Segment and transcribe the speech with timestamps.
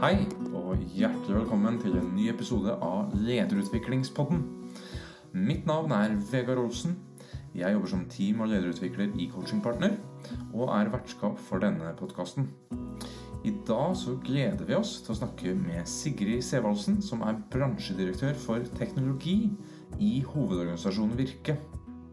[0.00, 0.22] Hei,
[0.56, 4.38] og hjertelig velkommen til en ny episode av Lederutviklingspodden.
[5.36, 6.94] Mitt navn er Vegard Olsen.
[7.52, 9.98] Jeg jobber som team- og lederutvikler i Coachingpartner,
[10.54, 12.48] og er vertskap for denne podkasten.
[13.44, 18.40] I dag så gleder vi oss til å snakke med Sigrid Sevaldsen, som er bransjedirektør
[18.40, 19.50] for teknologi
[20.00, 21.58] i hovedorganisasjonen Virke.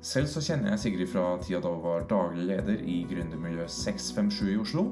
[0.07, 4.53] Selv så kjenner jeg Sigrid fra tida da hun var daglig leder i gründermiljøet 657
[4.53, 4.85] i Oslo,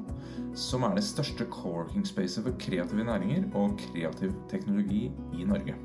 [0.52, 5.78] som er det største co-working-spacet for kreative næringer og kreativ teknologi i Norge.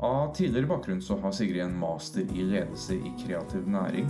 [0.00, 4.08] Av tidligere bakgrunn så har Sigrid en master i ledelse i kreativ næring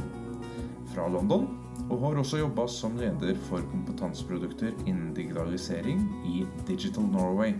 [0.95, 1.51] fra London,
[1.91, 7.59] og har også jobba som leder for kompetanseprodukter innen digitalisering i Digital Norway.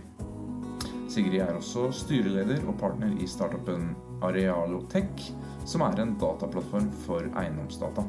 [1.11, 3.91] Sigrid er også styreleder og partner i startupen
[4.25, 5.29] Arealo Tech,
[5.67, 8.05] som er en dataplattform for eiendomsdata.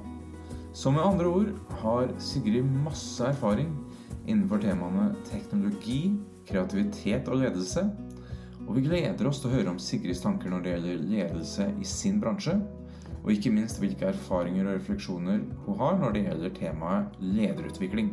[0.72, 3.72] Så med andre ord har Sigrid masse erfaring
[4.28, 6.12] innenfor temaene teknologi,
[6.48, 7.84] kreativitet og ledelse.
[8.66, 11.88] Og vi gleder oss til å høre om Sigrids tanker når det gjelder ledelse i
[11.88, 12.58] sin bransje,
[13.24, 18.12] og ikke minst hvilke erfaringer og refleksjoner hun har når det gjelder temaet lederutvikling.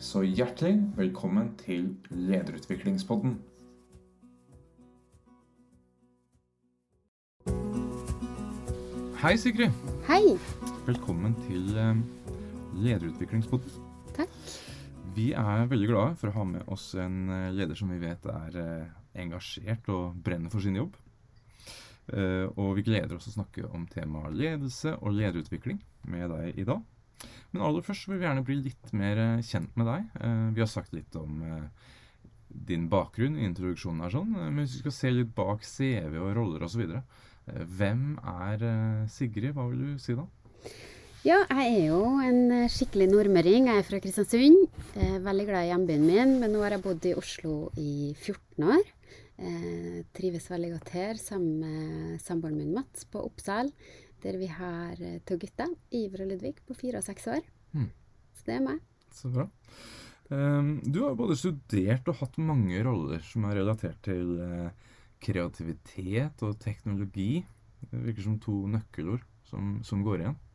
[0.00, 3.36] Så hjertelig velkommen til Lederutviklingspodden.
[9.20, 9.74] Hei, Sigrid.
[10.06, 10.32] Hei.
[10.86, 11.98] Velkommen til eh,
[12.80, 13.74] Lederutviklingspodden.
[14.16, 14.32] Takk.
[15.12, 18.24] Vi er veldig glade for å ha med oss en eh, leder som vi vet
[18.32, 20.96] er eh, engasjert og brenner for sin jobb.
[22.10, 25.76] Og vi gleder oss å snakke om temaet ledelse og lederutvikling
[26.10, 26.80] med deg i dag.
[27.52, 30.08] Men aller først vil vi gjerne bli litt mer kjent med deg.
[30.56, 31.44] Vi har sagt litt om
[32.48, 36.32] din bakgrunn i introduksjonen her, sånn, men hvis vi skal se litt bak CV og
[36.40, 36.88] roller osv.
[37.50, 39.52] Eh, hvem er eh, Sigrid?
[39.56, 40.26] Hva vil du si da?
[41.20, 43.68] Ja, jeg er jo en eh, skikkelig nordmøring.
[43.68, 44.70] Jeg er fra Kristiansund.
[44.96, 48.70] Er veldig glad i hjembyen min, men nå har jeg bodd i Oslo i 14
[48.76, 48.94] år.
[49.40, 53.70] Jeg trives veldig godt her sammen med samboeren min Mats på Oppsal,
[54.20, 57.42] der vi har eh, to gutter, Iver og Ludvig, på fire og seks år.
[57.72, 57.88] Mm.
[58.36, 58.84] Så det er meg.
[59.16, 59.48] Så bra.
[60.30, 64.89] Ehm, du har både studert og hatt mange roller som er relatert til eh,
[65.20, 67.44] kreativitet og teknologi.
[67.80, 70.36] Det virker som to nøkkelord som, som går igjen.
[70.36, 70.46] Eh,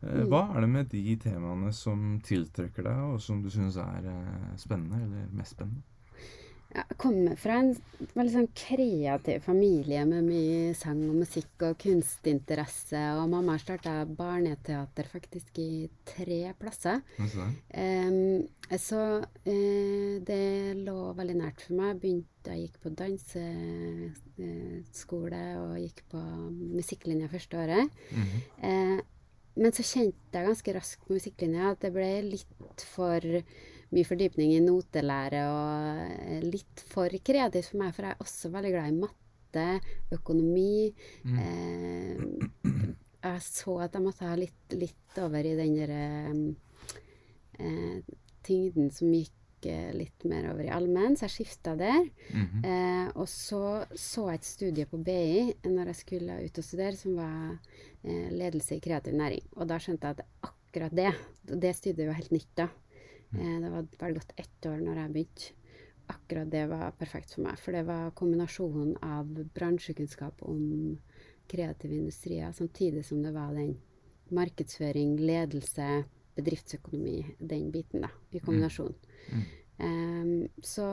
[0.00, 0.28] Mm.
[0.32, 4.54] Hva er det med de temaene som tiltrekker deg, og som du syns er eh,
[4.56, 5.82] spennende, eller mest spennende?
[6.70, 7.72] Jeg kommer fra en
[8.14, 13.00] veldig sånn kreativ familie med mye sang og musikk og kunstinteresse.
[13.18, 17.02] Og mamma starta barneteater faktisk i tre plasser.
[17.74, 18.46] Er-
[18.78, 21.98] så uh, det lå veldig nært for meg.
[21.98, 24.14] Begynte, jeg gikk på danseskole
[25.58, 26.20] og gikk på
[26.78, 27.84] musikklinja første året.
[28.14, 28.40] Mm -hmm.
[28.62, 29.00] uh,
[29.60, 33.20] men så kjente jeg ganske raskt på musikklinja at det ble litt for
[33.90, 38.52] mye fordypning i notelære og eh, litt for kreativt for meg, for jeg er også
[38.54, 39.66] veldig glad i matte,
[40.14, 40.94] økonomi.
[41.26, 41.38] Mm.
[41.42, 42.16] Eh,
[43.20, 45.92] jeg så at jeg måtte ha litt, litt over i den der
[47.58, 52.00] eh, tyngden som gikk eh, litt mer over i allmenn, så jeg skifta der.
[52.30, 52.64] Mhm.
[52.64, 56.96] Eh, og så så jeg et studie på BI når jeg skulle ut og studere,
[56.96, 57.58] som var
[58.04, 59.44] eh, ledelse i kreativ næring.
[59.58, 61.12] Og da skjønte jeg at akkurat det
[61.50, 62.68] Det studiet var helt nytt da.
[63.34, 65.56] Eh, det var vel gått ett år når jeg begynte.
[66.10, 70.96] Akkurat det var perfekt for meg, for det var kombinasjonen av bransjekunnskap om
[71.50, 73.76] kreative industrier, samtidig som det var den
[74.34, 75.86] markedsføring, ledelse,
[76.34, 78.94] bedriftsøkonomi, den biten, da, i kombinasjon.
[79.30, 79.46] Mm.
[79.80, 80.34] Um,
[80.66, 80.88] så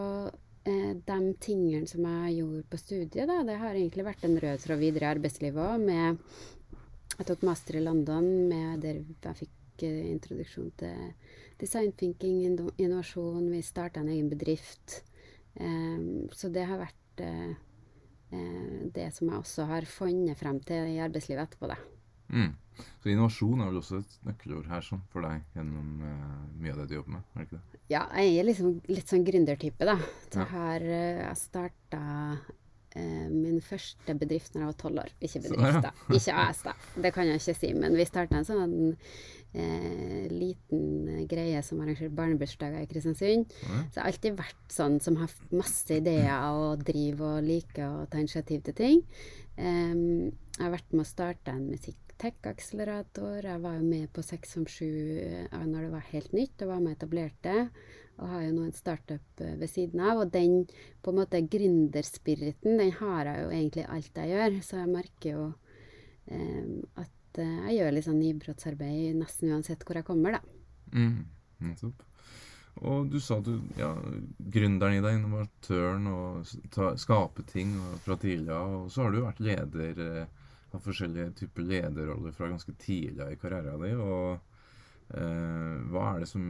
[0.69, 4.63] eh, de tingene som jeg gjorde på studiet, da, det har egentlig vært en rød
[4.63, 5.89] tråd videre i arbeidslivet òg.
[7.17, 11.13] Jeg tok master i London med der jeg fikk eh, introduksjon til
[11.59, 12.41] design thinking,
[12.77, 13.49] innovasjon.
[13.51, 15.01] Vi starta en egen bedrift.
[16.37, 17.55] Så det har vært eh,
[18.29, 21.77] eh, det som jeg også har funnet frem til i arbeidslivet etterpå, da.
[22.29, 22.51] Mm.
[23.01, 26.83] Så innovasjon er vel også et nøkkelord her sånn, for deg gjennom eh, mye av
[26.83, 27.23] det du jobber med?
[27.33, 27.81] er det ikke det?
[27.89, 29.97] Ja, jeg er liksom litt sånn gründertype, da.
[30.29, 30.45] Så Ja.
[30.51, 32.03] har jeg starta
[33.31, 35.11] min første bedrift når jeg var tolv år.
[35.21, 35.91] Ikke bedrift, da.
[36.13, 36.73] Ikke AS, da.
[36.95, 37.73] Det kan jeg ikke si.
[37.77, 38.75] Men vi starta en sånn
[39.53, 43.53] eh, liten eh, greie som arrangerte barnebursdager i Kristiansund.
[43.61, 48.07] Så jeg har alltid vært sånn som har masse ideer og driver og liker å
[48.11, 49.05] ta initiativ til ting.
[49.57, 53.45] Um, jeg har vært med å starte en musikk-tech-akselerator.
[53.45, 56.83] Jeg var jo med på 6 som 7 når det var helt nytt, og var
[56.83, 57.55] med og etablerte.
[58.17, 60.23] Og har jo nå en startup eh, ved siden av.
[60.23, 60.63] Og den
[61.03, 64.59] på en måte gründerspiriten, den har jeg jo egentlig alt jeg gjør.
[64.65, 65.45] Så jeg merker jo
[66.33, 70.43] eh, at eh, jeg gjør litt sånn nybrottsarbeid nesten uansett hvor jeg kommer, da.
[70.93, 71.25] Mm.
[72.85, 73.89] Og du sa at du, ja,
[74.53, 77.73] gründeren i deg, innovatøren, og ta, skape ting
[78.03, 78.75] fra tidlig av.
[78.83, 80.43] Og så har du vært leder eh,
[80.75, 84.01] av forskjellige typer lederroller fra ganske tidlig i karrieren din.
[84.03, 86.45] Og eh, hva er det som,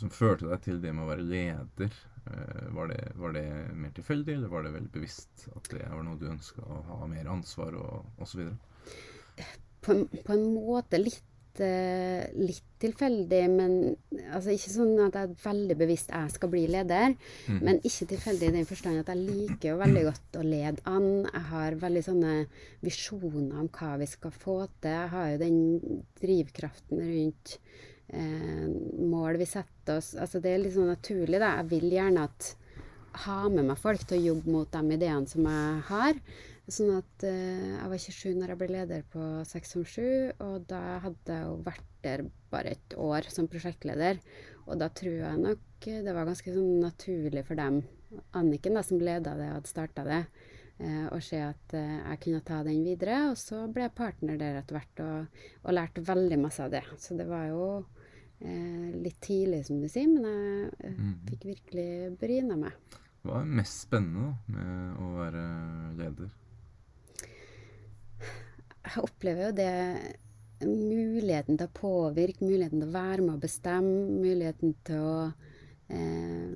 [0.00, 2.00] som, førte deg til det med å være leder?
[2.26, 6.04] Eh, var, det, var, det, mer tilfeldig, eller var det veldig bevisst at det var
[6.06, 8.48] noe du ønska å ha mer ansvar og osv.?
[9.86, 11.22] På, på en måte litt
[11.60, 13.74] uh, litt tilfeldig, men
[14.34, 17.14] altså ikke sånn at jeg er veldig bevisst jeg skal bli leder.
[17.48, 17.60] Mm.
[17.64, 21.10] Men ikke tilfeldig i den forstand at jeg liker jo veldig godt å lede an.
[21.24, 22.34] Jeg har veldig sånne
[22.84, 24.92] visjoner om hva vi skal få til.
[24.92, 25.60] Jeg har jo den
[26.20, 27.58] drivkraften rundt
[28.14, 28.66] uh,
[29.10, 30.14] mål vi setter oss.
[30.18, 31.56] Altså det er litt sånn naturlig, da.
[31.60, 32.52] Jeg vil gjerne at
[33.24, 36.20] ha med meg folk til å jobbe mot de ideene som jeg har.
[36.66, 41.36] Sånn at eh, Jeg var 27 når jeg ble leder på 607, og da hadde
[41.36, 44.18] jeg jo vært der bare et år som prosjektleder.
[44.66, 47.84] Og da tror jeg nok det var ganske sånn naturlig for dem,
[48.38, 50.20] Anniken da, som leda det og hadde starta det,
[50.82, 53.20] eh, å se at eh, jeg kunne ta den videre.
[53.30, 56.82] Og så ble jeg partner der etter hvert og, og lærte veldig masse av det.
[57.02, 57.95] Så det var jo eh,
[58.40, 61.14] litt tidlig, som du sier, men jeg eh, mm.
[61.30, 61.88] fikk virkelig
[62.20, 62.98] bryna meg.
[63.26, 65.46] Hva er mest spennende da, med å være
[65.98, 66.34] leder?
[68.86, 69.72] jeg opplever jo det
[70.56, 75.16] Muligheten til å påvirke, muligheten til å være med å bestemme, muligheten til å
[75.92, 76.54] eh,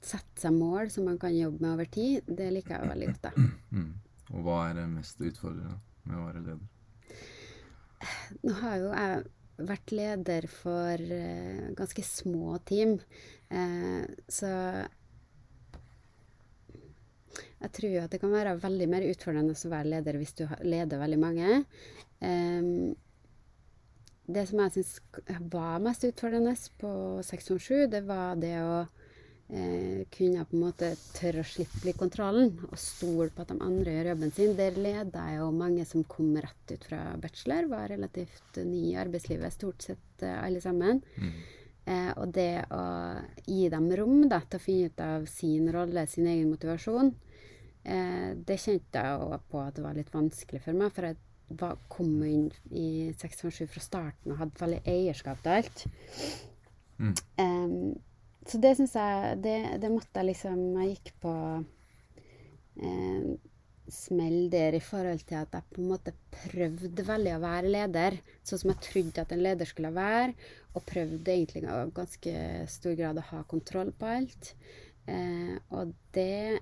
[0.00, 3.28] sette seg mål som man kan jobbe med over tid, det liker jeg veldig godt.
[3.28, 3.48] da.
[3.74, 3.90] Mm.
[4.32, 5.76] Og hva er det mest utfordrende
[6.08, 6.68] med å være leder?
[8.46, 9.24] Nå har jo jeg
[9.56, 12.98] vært leder for eh, ganske små team,
[13.50, 14.50] eh, så
[17.64, 21.00] jeg tror at det kan være veldig mer utfordrende å være leder hvis du leder
[21.00, 21.62] veldig mange.
[24.24, 24.92] Det som jeg syns
[25.52, 26.92] var mest utfordrende på
[27.24, 28.84] 627, det var det å
[29.48, 33.58] eh, kunne på en måte tørre å slippe litt kontrollen og stole på at de
[33.64, 34.54] andre gjør jobben sin.
[34.58, 38.96] Der leda jeg jo mange som kom rett ut fra bachelor, var relativt nye i
[39.02, 41.02] arbeidslivet, stort sett eh, alle sammen.
[41.18, 41.36] Mm.
[41.84, 42.84] Eh, og det å
[43.44, 47.12] gi dem rom da, til å finne ut av sin rolle, sin egen motivasjon,
[47.84, 51.18] Eh, det kjente jeg jo på at det var litt vanskelig for meg, for jeg
[51.60, 55.84] var, kom inn i 627 fra starten og hadde veldig eierskap til alt.
[56.96, 57.14] Mm.
[57.42, 57.74] Um,
[58.44, 61.34] så det syns jeg det, det, måtte jeg liksom Jeg gikk på
[62.82, 63.34] eh,
[63.90, 68.16] smell der i forhold til at jeg på en måte prøvde veldig å være leder,
[68.46, 70.32] sånn som jeg trodde at en leder skulle være,
[70.74, 72.36] og prøvde egentlig i ganske
[72.72, 74.54] stor grad å ha kontroll på alt.
[75.06, 76.60] Eh, og det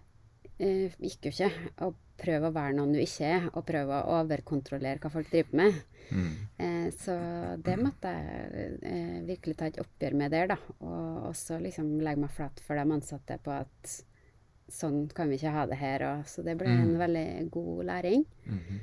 [0.59, 1.53] eh, gikk jo ikke
[1.87, 1.93] å
[2.23, 5.81] prøve å være noen du ikke er, og prøve å overkontrollere hva folk driver med.
[6.13, 6.31] Mm.
[6.65, 7.17] Eh, så
[7.65, 10.59] det måtte jeg eh, virkelig ta et oppgjør med der, da.
[10.85, 13.99] Og også liksom legge meg flat for de ansatte på at
[14.73, 16.07] sånn kan vi ikke ha det her.
[16.11, 16.83] Og, så det ble mm.
[16.85, 17.29] en veldig
[17.59, 18.25] god læring.
[18.47, 18.81] Mm -hmm.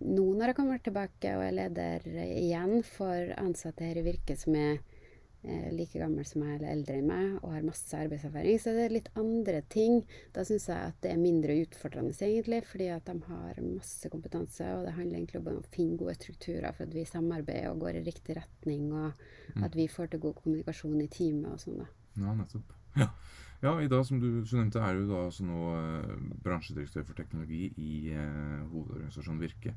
[0.00, 4.54] nå når jeg kommer tilbake og er leder igjen for ansatte her i Virke som
[4.54, 4.95] er eh,
[5.72, 8.94] like gammel som meg eller eldre enn meg og har masse arbeidserfaring, så det er
[8.96, 10.00] litt andre ting.
[10.34, 14.66] Da syns jeg at det er mindre utfordrende, egentlig, fordi at de har masse kompetanse,
[14.76, 18.00] og det handler egentlig om å finne gode strukturer for at vi samarbeider og går
[18.00, 19.12] i riktig retning, og
[19.54, 19.66] mm.
[19.68, 21.90] at vi får til god kommunikasjon i teamet og sånn, da.
[22.16, 22.74] Ja, nettopp.
[22.96, 23.10] Ja.
[23.60, 23.72] ja.
[23.84, 26.12] i dag, som du nevnte, er du da altså nå eh,
[26.46, 29.74] bransjedirektør for teknologi i eh, hovedorganisasjonen Virke.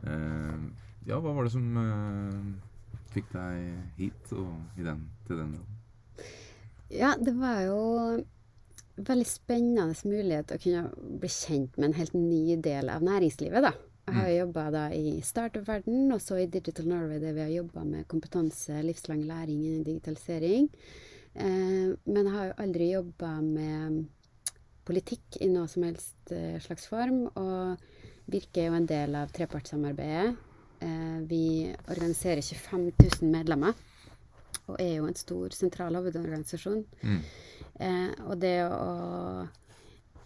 [0.00, 0.62] Eh,
[1.04, 2.71] ja, hva var det som eh,
[3.14, 5.78] fikk deg hit og i den, til den rollen?
[6.92, 7.80] Ja, det var jo
[9.00, 13.72] veldig spennende mulighet å kunne bli kjent med en helt ny del av næringslivet, da.
[14.02, 14.36] Jeg har mm.
[14.36, 19.22] jobba i startup-verden, og så i Digital Norway, der vi har jobba med kompetanse, livslang
[19.28, 20.66] læring innen digitalisering.
[21.34, 24.02] Eh, men jeg har jo aldri jobba med
[24.84, 27.78] politikk i noe som helst eh, slags form, og
[28.32, 30.34] Virke er jo en del av trepartssamarbeidet
[31.28, 32.90] vi organiserer 25
[33.22, 33.76] 000 medlemmer
[34.70, 36.84] og er jo en stor sentral hovedorganisasjon.
[37.02, 37.20] Mm.
[37.82, 39.46] Eh, og det å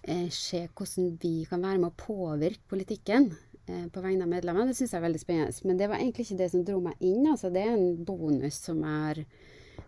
[0.03, 3.31] eh, se hvordan vi kan være med å påvirke politikken
[3.67, 5.69] eh, på vegne av medlemmene, det syns jeg er veldig spennende.
[5.69, 7.25] Men det var egentlig ikke det som dro meg inn.
[7.33, 9.23] Altså, det er en bonus som jeg har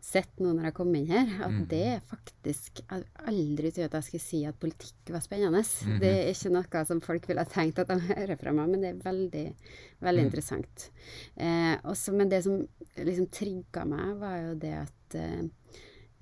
[0.05, 1.65] sett nå når jeg kom inn her, at mm.
[1.71, 5.63] det er faktisk Jeg aldri trodd at jeg skulle si at politikk var spennende.
[5.63, 5.99] Mm.
[6.03, 8.85] Det er ikke noe som folk ville ha tenkt at de hører fra meg, men
[8.85, 9.45] det er veldig,
[10.07, 10.31] veldig mm.
[10.31, 10.89] interessant.
[11.37, 12.63] Eh, også, men det som
[12.97, 15.43] liksom trigga meg, var jo det at eh,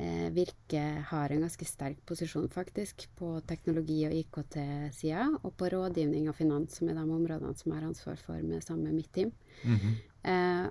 [0.03, 6.31] eh, Virke har en ganske sterk posisjon, faktisk, på teknologi- og IKT-sida, og på rådgivning
[6.31, 9.13] og finans, som er de områdene som jeg har ansvar for med sammen med mitt
[9.13, 9.33] team.
[9.63, 9.95] -hmm.
[10.27, 10.71] Eh,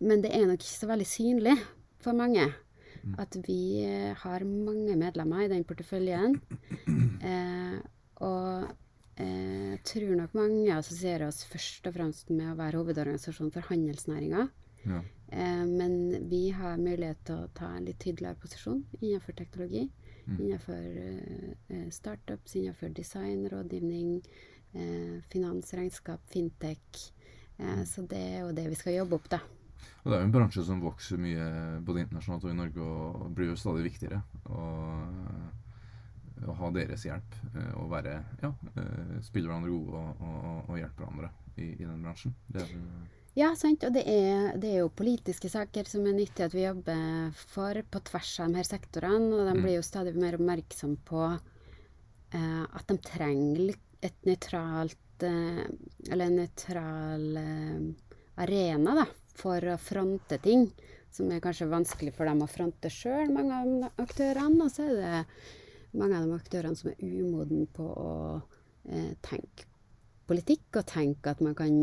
[0.00, 1.56] men det er nok ikke så veldig synlig
[2.04, 2.46] for mange.
[3.20, 6.38] At vi eh, har mange medlemmer i den porteføljen.
[7.24, 7.76] Eh,
[8.20, 8.66] og
[9.16, 14.44] eh, tror nok mange assosierer oss først og fremst med å være hovedorganisasjon for handelsnæringa.
[14.84, 15.00] Ja.
[15.32, 19.86] Eh, men vi har mulighet til å ta en litt tydeligere posisjon innenfor teknologi.
[20.24, 20.84] Innenfor
[21.68, 24.22] eh, startups, innenfor design, rådgivning,
[24.72, 27.10] eh, finans, regnskap, fintech.
[27.58, 29.40] Eh, så det er jo det vi skal jobbe opp, da.
[30.04, 31.44] Og det er jo en bransje som vokser mye
[31.84, 34.20] både internasjonalt og i Norge, og blir jo stadig viktigere.
[34.52, 40.56] Og å ha deres hjelp eh, og være ja, eh, spille hverandre gode og, og,
[40.68, 42.34] og hjelpe hverandre i, i den bransjen.
[42.50, 42.72] Det er
[43.34, 43.82] Ja, sant.
[43.86, 47.80] Og det er, det er jo politiske saker som er nyttig at vi jobber for
[47.90, 49.32] på tvers av de her sektorene.
[49.34, 53.74] Og de blir jo stadig mer oppmerksom på eh, at de trenger
[54.04, 55.64] et nøytralt eh,
[56.10, 58.14] Eller en nøytral eh,
[58.44, 60.68] arena, da, for å fronte ting.
[61.14, 64.66] Som er kanskje vanskelig for dem å fronte sjøl, mange av de aktørene.
[64.66, 65.20] Og så er det
[66.00, 68.12] mange av de aktørene som er umoden på å
[68.90, 69.70] eh, tenke
[70.24, 71.74] politikk, og tenke at man kan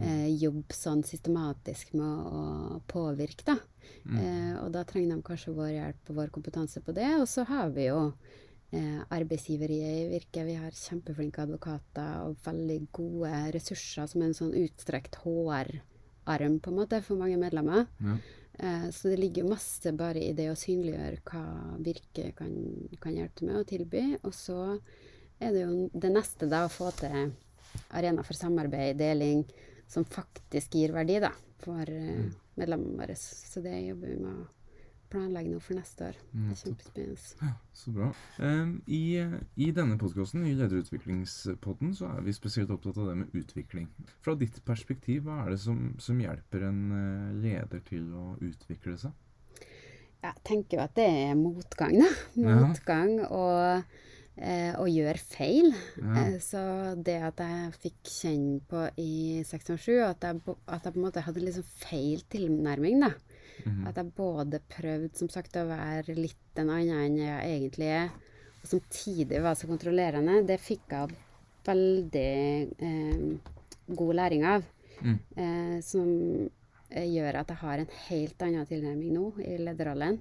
[0.00, 3.58] eh, jobbe sånn systematisk med å påvirke, da.
[4.06, 7.08] Eh, og da trenger de kanskje vår hjelp og vår kompetanse på det.
[7.20, 8.00] Og så har vi jo
[8.72, 10.44] eh, arbeidsgivere i Virke.
[10.46, 15.20] Vi har kjempeflinke advokater og veldig gode ressurser som en sånn utstrekt
[16.26, 17.86] HR-arm, på en måte, for mange medlemmer.
[18.02, 18.16] Ja.
[18.58, 21.42] Eh, så det ligger masse bare i det å synliggjøre hva
[21.84, 22.54] Virke kan,
[23.02, 24.04] kan hjelpe med og tilby.
[24.22, 24.60] Og så
[25.38, 27.32] er det jo det neste, da, å få til
[27.92, 29.44] arena for samarbeid, deling,
[29.88, 33.16] som faktisk gir verdi, da, for eh, medlemmene våre.
[33.18, 34.46] Så det jobber vi med å
[35.10, 36.16] planlegge noe for neste år.
[36.32, 37.52] Det er kjempespennende.
[37.76, 38.08] Så bra.
[38.40, 39.02] Um, i,
[39.60, 43.90] I denne podkasten, i Lederutviklingspodden, så er vi spesielt opptatt av det med utvikling.
[44.24, 48.96] Fra ditt perspektiv, hva er det som, som hjelper en eh, leder til å utvikle
[49.00, 49.14] seg?
[50.26, 52.10] Jeg tenker jo at det er motgang, da.
[52.40, 52.56] Ja.
[52.64, 53.96] Motgang og,
[54.40, 55.70] eh, og gjøre feil.
[56.00, 56.14] Ja.
[56.24, 56.62] Eh, så
[57.06, 61.24] det at jeg fikk kjenne på i 607, at jeg, at jeg på en måte
[61.26, 63.12] hadde liksom feil tilnærming, da.
[63.64, 63.86] Mhm.
[63.88, 68.10] At jeg både prøvde som sagt å være litt en annen enn jeg egentlig er,
[68.62, 71.16] og samtidig var så kontrollerende, det fikk jeg
[71.66, 72.30] veldig
[72.78, 73.26] eh,
[73.86, 74.64] god læring av.
[75.00, 75.18] Mm.
[75.36, 76.08] Eh, som
[76.90, 80.20] gjør at jeg har en helt annen tilnærming nå i lederrollen.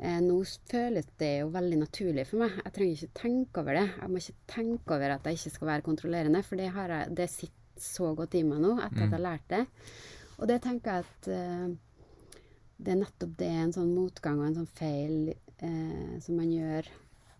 [0.00, 0.38] Eh, nå
[0.70, 2.56] føles det jo veldig naturlig for meg.
[2.64, 3.86] Jeg trenger ikke tenke over det.
[3.98, 7.12] Jeg må ikke tenke over at jeg ikke skal være kontrollerende, for det, har jeg,
[7.18, 9.62] det sitter så godt i meg nå etter at jeg har lært det.
[10.40, 11.68] Og det tenker jeg at eh,
[12.80, 16.88] det er nettopp det en sånn motgang og en sånn feil eh, som man gjør,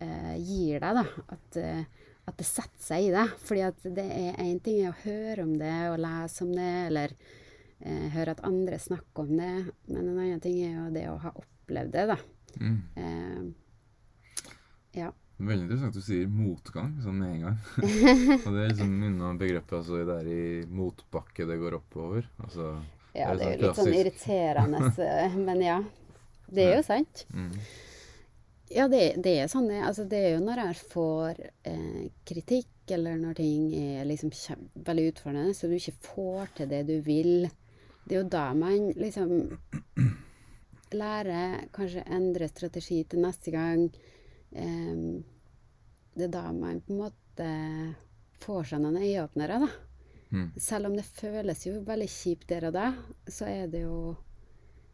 [0.04, 1.04] eh, gir deg, da.
[1.36, 3.32] At, eh, at det setter seg i deg.
[3.46, 6.72] Fordi at det er én ting er å høre om det og lese om det,
[6.90, 7.16] eller
[7.80, 9.54] eh, høre at andre snakker om det,
[9.88, 12.20] men en annen ting er jo det å ha opplevd det, da.
[12.60, 12.78] Mm.
[13.00, 14.46] Eh,
[15.00, 15.10] ja.
[15.40, 17.60] Veldig interessant at du sier motgang sånn med en gang.
[18.44, 22.28] og det er liksom unna begrepet altså det er i motbakke det går oppover.
[22.44, 22.74] Altså,
[23.14, 25.14] ja, Det er jo sånn litt sånn irriterende,
[25.48, 25.78] men ja.
[26.50, 27.24] Det er jo sant.
[27.30, 27.54] mm.
[28.70, 33.16] Ja, det, det er sånn Altså, det er jo når jeg får eh, kritikk, eller
[33.18, 34.30] når ting er liksom
[34.86, 37.48] veldig utfordrende, så du ikke får til det du vil.
[38.04, 39.34] Det er jo da man liksom
[40.94, 43.84] lærer kanskje endre strategi til neste gang.
[44.54, 45.02] Eh,
[46.14, 47.50] det er da man på en måte
[48.42, 49.70] får seg noen øyeåpnere, da.
[50.30, 50.50] Mm.
[50.62, 52.90] Selv om det føles jo veldig kjipt der og da,
[53.26, 54.16] så er det jo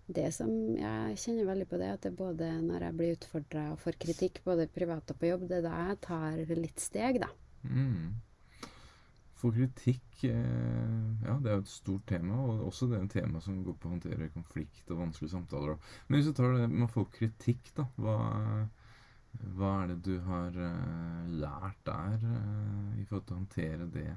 [0.07, 3.65] det som Jeg kjenner veldig på det, at det er både når jeg blir utfordra
[3.73, 7.19] og får kritikk, både privat og på jobb, det er da jeg tar litt steg,
[7.25, 7.31] da.
[7.67, 8.15] Mm.
[9.37, 13.17] For kritikk eh, Ja, det er jo et stort tema, og også det er et
[13.19, 15.77] tema som går på å håndtere konflikt og vanskelige samtaler.
[16.07, 17.89] Men hvis du tar det med å få kritikk, da.
[18.01, 18.17] Hva,
[19.59, 24.09] hva er det du har eh, lært der eh, i forhold til å håndtere det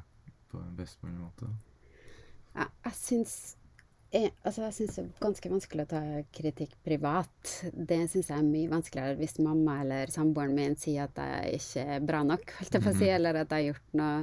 [0.52, 1.50] på en best mulig måte?
[2.56, 3.34] Jeg, jeg syns
[4.10, 6.02] jeg, altså jeg syns det er ganske vanskelig å ta
[6.34, 7.52] kritikk privat.
[7.74, 11.84] Det syns jeg er mye vanskeligere hvis mamma eller samboeren min sier at jeg ikke
[11.98, 14.16] er bra nok, holdt jeg på å si, eller at jeg har gjort noe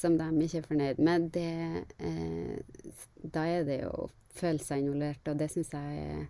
[0.00, 1.28] som de ikke er fornøyd med.
[1.34, 2.96] Det, eh,
[3.36, 4.08] da er det jo
[4.40, 6.22] følelser involvert, og det syns jeg er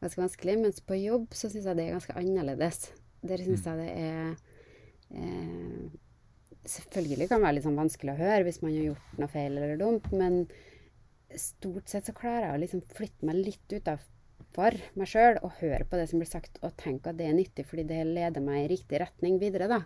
[0.00, 0.58] ganske vanskelig.
[0.62, 2.86] Mens på jobb så syns jeg det er ganske annerledes.
[3.20, 4.30] Der syns jeg det er
[5.12, 5.98] eh,
[6.68, 9.78] Selvfølgelig kan være litt sånn vanskelig å høre hvis man har gjort noe feil eller
[9.80, 10.42] dumt, men
[11.38, 15.86] stort sett så klarer jeg å liksom flytte meg litt utafor meg sjøl og høre
[15.88, 18.64] på det som blir sagt, og tenke at det er nyttig, fordi det leder meg
[18.64, 19.80] i riktig retning videre, da.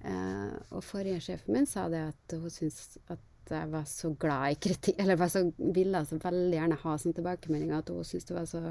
[0.00, 4.54] Eh, og forrige sjefen min sa det at hun syntes at jeg var så glad
[4.54, 8.28] i kritikk, eller var så ville altså veldig gjerne ha sånn tilbakemeldinger at hun syntes
[8.28, 8.62] det var så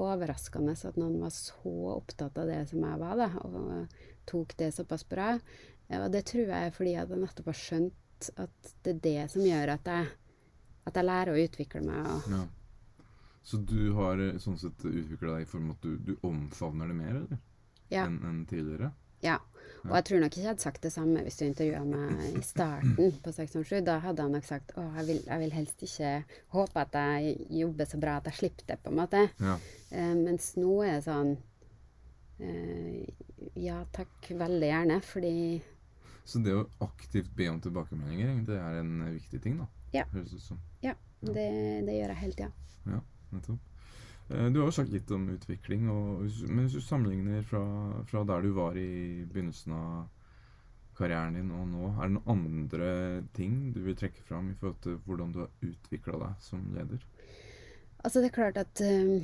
[0.00, 3.98] overraskende at noen var så opptatt av det som jeg var, da, og
[4.30, 5.32] tok det såpass bra.
[5.98, 9.42] Og det tror jeg er fordi jeg nettopp har skjønt at det er det som
[9.42, 10.08] gjør at jeg,
[10.86, 12.06] at jeg lærer å utvikle meg.
[12.14, 12.46] Og, Ja.
[13.42, 16.90] Så du har eh, sånn sett utvikla deg i form av at du, du omfavner
[16.92, 17.38] det mer, eller?
[17.90, 18.92] ja, Enn en tidligere?
[19.24, 19.38] ja.
[19.80, 22.42] Og jeg tror nok ikke jeg hadde sagt det samme hvis du intervjua meg i
[22.44, 23.78] starten på 607.
[23.86, 26.10] Da hadde jeg nok sagt å, jeg vil, jeg vil helst ikke
[26.52, 29.22] håpe at jeg jobber så bra at jeg slipper det, på en måte.
[29.40, 29.54] Ja.
[29.88, 31.32] Eh, mens nå er det sånn
[32.44, 33.08] eh,
[33.56, 35.34] Ja takk, veldig gjerne, fordi
[36.30, 39.66] Så det å aktivt be om tilbakemeldinger, det er en eh, viktig ting, da?
[39.96, 40.04] Ja.
[40.12, 40.60] Høres ut som.
[40.84, 40.94] Ja,
[41.26, 41.48] det,
[41.88, 42.52] det gjør jeg hele tida.
[42.86, 43.00] Ja,
[43.34, 43.66] nettopp.
[44.30, 47.64] Eh, Du har jo sagt litt om utvikling, og, men hvis du sammenligner fra,
[48.10, 50.08] fra der du var i begynnelsen av
[51.00, 52.90] karrieren din og nå, er det noen andre
[53.36, 57.02] ting du vil trekke fram i forhold til hvordan du har utvikla deg som leder?
[58.04, 59.16] Altså, det er klart at eh,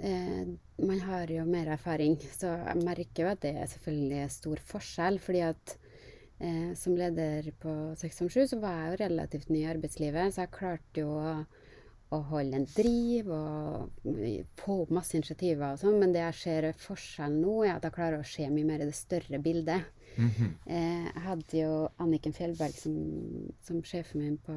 [0.00, 4.64] eh, man har jo mer erfaring, så jeg merker jo at det er selvfølgelig stor
[4.72, 5.20] forskjell.
[5.22, 5.76] fordi at
[6.40, 10.54] eh, som leder på 657 så var jeg jo relativt ny i arbeidslivet, så jeg
[10.54, 11.34] klarte jo å,
[12.14, 14.08] å holde en driv og
[14.60, 17.88] få opp masse initiativer og sånn, men det jeg ser er forskjellen nå, er at
[17.88, 19.94] jeg klarer å se mye mer i det større bildet.
[20.18, 20.54] Mhm.
[20.66, 22.94] Eh, jeg hadde jo Anniken Fjellberg som,
[23.62, 24.56] som sjefen min på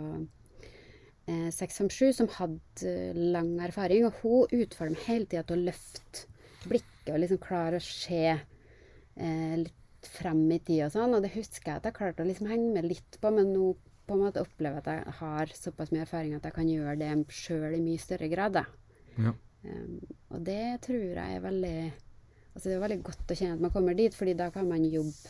[1.28, 2.96] eh, 657, som hadde
[3.36, 4.08] lang erfaring.
[4.08, 6.26] Og hun utfordrer meg hele tida til å løfte
[6.66, 9.78] blikket og liksom klare å se eh, litt
[10.08, 11.16] frem i tid og sånn.
[11.18, 13.74] Og det husker jeg at jeg klarte å liksom henge med litt på, men nå
[14.08, 16.98] på en måte opplever jeg at jeg har såpass mye erfaring at jeg kan gjøre
[17.00, 18.58] det sjøl i mye større grad.
[18.60, 18.66] Da.
[19.22, 19.34] Ja.
[19.64, 20.00] Um,
[20.34, 21.76] og det tror jeg er veldig
[22.52, 24.84] Altså det er veldig godt å kjenne at man kommer dit, fordi da kan man
[24.84, 25.30] jobbe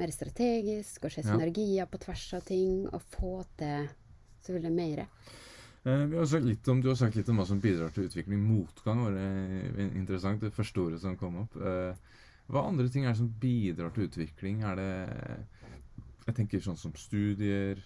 [0.00, 1.28] mer strategisk og se Ja.
[1.28, 3.86] synergier på tvers av ting og få til
[4.42, 5.04] selvfølgelig mer.
[5.86, 8.08] Eh, vi har sagt litt om, du har sagt litt om hva som bidrar til
[8.08, 8.42] utvikling.
[8.42, 11.54] Motgang var det interessant, det første ordet som kom opp.
[11.54, 11.94] Eh,
[12.46, 14.62] hva andre ting er det som bidrar til utvikling?
[14.62, 14.92] Er det
[16.26, 17.78] Jeg tenker sånn som studier,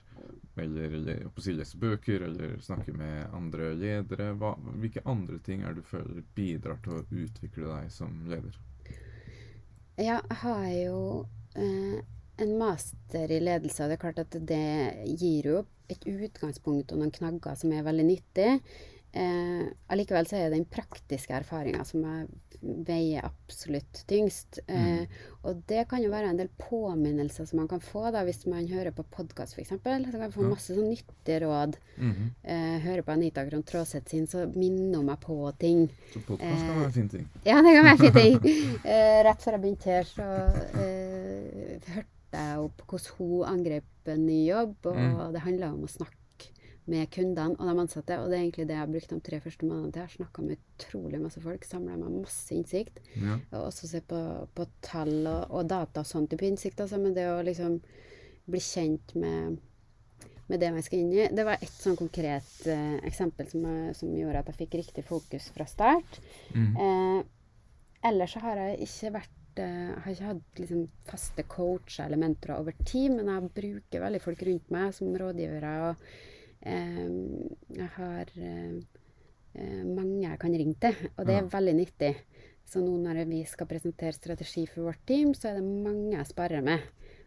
[0.56, 4.30] eller si lese bøker, eller snakke med andre ledere.
[4.40, 8.56] Hva, hvilke andre ting er det du føler bidrar til å utvikle deg som leder?
[10.00, 11.02] Jeg har jo
[11.52, 12.00] eh,
[12.40, 14.64] en master i ledelse, og det er klart at det
[15.20, 15.58] gir jo
[15.92, 18.50] et utgangspunkt og noen knagger som er veldig nyttig.
[19.12, 22.04] Eh, allikevel så er det den praktiske erfaringa som
[22.60, 24.58] veier absolutt tyngst.
[24.68, 25.06] Eh,
[25.42, 28.66] Og det kan jo være en del påminnelser som man kan få da, hvis man
[28.68, 29.70] hører på podkast f.eks.
[29.72, 31.78] Så kan man få masse sånn nyttige råd.
[31.96, 32.26] Mhm.
[32.44, 35.88] Eh, hører på Anita Krohn Traaseth sin, så minner meg på ting.
[36.12, 37.26] Så podkast kan være en fin ting.
[37.48, 38.38] Ja, det kan være fin ting.
[38.84, 40.28] Eh, rett før jeg begynte her, så
[40.84, 44.76] eh, hørte jeg opp hvordan hun angrep en ny jobb.
[44.84, 45.32] Og Mm.
[45.32, 46.19] det handla om å snakke
[46.86, 48.16] med kundene og de ansatte.
[48.18, 50.00] Og det er egentlig det jeg har brukt de tre første månedene til.
[50.00, 53.00] Jeg har snakka med utrolig masse folk, samla meg masse innsikt.
[53.16, 53.38] Ja.
[53.52, 54.20] Og også se på,
[54.56, 56.80] på tall og, og data og sånn type innsikt.
[56.80, 57.80] Altså, men det å liksom
[58.50, 59.58] bli kjent med,
[60.48, 61.26] med det man skal inn i.
[61.30, 65.04] Det var ett sånn konkret eh, eksempel som, jeg- som gjorde at jeg fikk riktig
[65.06, 66.18] fokus fra start.
[66.56, 66.72] Mm.
[66.74, 67.20] Eh,
[68.10, 72.22] ellers så har jeg ikke vært eh, jeg har ikke hatt liksom, faste coacher eller
[72.24, 75.72] mentorer over tid, men jeg bruker veldig folk rundt meg som rådgivere.
[75.90, 76.04] Og
[76.64, 81.48] jeg har eh, mange jeg kan ringe til, og det er Ja.
[81.48, 82.16] veldig nyttig.
[82.66, 86.26] Så nå når vi skal presentere strategi for vårt team, så er det mange jeg
[86.26, 86.80] sparer med.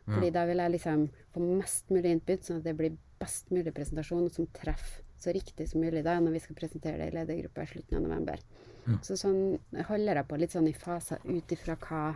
[0.06, 3.74] Fordi da vil jeg liksom få mest mulig input, sånn at det blir best mulig
[3.74, 7.63] presentasjon som treffer så riktig som mulig da, når vi skal presentere det i ledergruppa
[7.63, 8.39] i slutten av november.
[8.86, 8.98] Ja.
[9.02, 12.15] Så sånn holder jeg på litt sånn i faser ut ifra hva,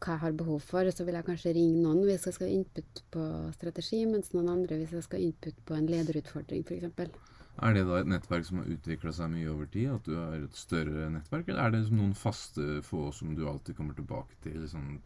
[0.00, 0.90] hva jeg har behov for.
[0.92, 4.52] Så vil jeg kanskje ringe noen hvis jeg skal ha input på strategi, mens noen
[4.52, 7.22] andre hvis jeg skal ha input på en lederutfordring, f.eks.
[7.56, 9.88] Er det da et nettverk som har utvikla seg mye over tid?
[9.94, 11.48] At du har et større nettverk?
[11.48, 14.58] Eller er det noen faste få som du alltid kommer tilbake til?
[14.60, 14.98] Liksom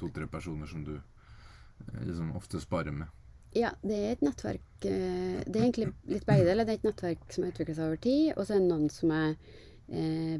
[0.00, 3.14] to-tre personer som du eh, liksom ofte sparer med?
[3.56, 6.66] Ja, det er et nettverk eh, Det er egentlig litt begge deler.
[6.66, 8.90] Det er et nettverk som har utvikla seg over tid, og så er det noen
[8.92, 9.67] som jeg eh,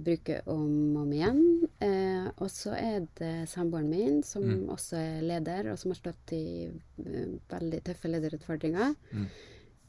[0.05, 1.39] bruker om og om igjen.
[1.81, 4.69] Eh, og så er det samboeren min, som Mm.
[4.69, 8.95] også er leder, og som har stått i eh, veldig tøffe lederutfordringer.
[9.13, 9.27] Mm.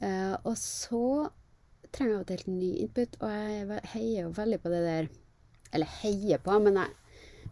[0.00, 1.30] Eh, og så
[1.92, 5.08] trenger jeg av og til ny input, og jeg heier jo veldig på det der
[5.72, 6.88] Eller heier på, men jeg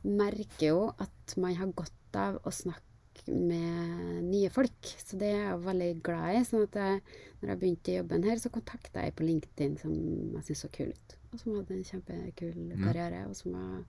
[0.02, 2.87] merker jo at man har godt av å snakke
[3.26, 4.90] med nye folk.
[5.02, 6.44] Så det er jeg veldig glad i.
[6.46, 7.00] sånn at jeg,
[7.40, 10.70] når jeg begynte i jobben her, så kontakta jeg på LinkedIn som jeg syntes så
[10.74, 11.16] kul ut.
[11.32, 13.82] Og som hadde en kjempekul karriere, og som har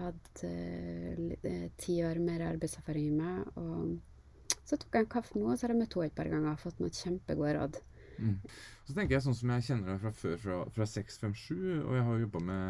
[0.00, 3.58] hatt eh, eh, ti år mer arbeidserfaring enn meg.
[3.60, 6.16] Og så tok jeg en kaffe med henne, og så har jeg møtt henne et
[6.18, 7.80] par ganger og fått noen kjempegode råd.
[8.14, 8.34] Mm.
[8.86, 12.04] Så tenker jeg sånn som jeg kjenner deg fra før, fra, fra 657, og jeg
[12.08, 12.66] har jobba med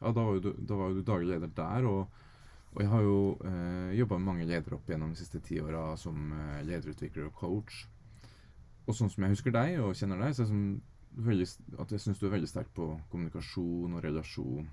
[0.00, 2.20] Ja, da var, jo du, da var jo du daglig leder der, og,
[2.74, 5.92] og jeg har jo eh, jobba med mange ledere opp gjennom de siste ti åra
[6.00, 7.84] som eh, lederutvikler og coach.
[8.84, 11.46] Og sånn som jeg husker deg og kjenner deg, så er det sånn veldig,
[11.84, 14.66] at jeg syns du er veldig sterk på kommunikasjon og relasjon.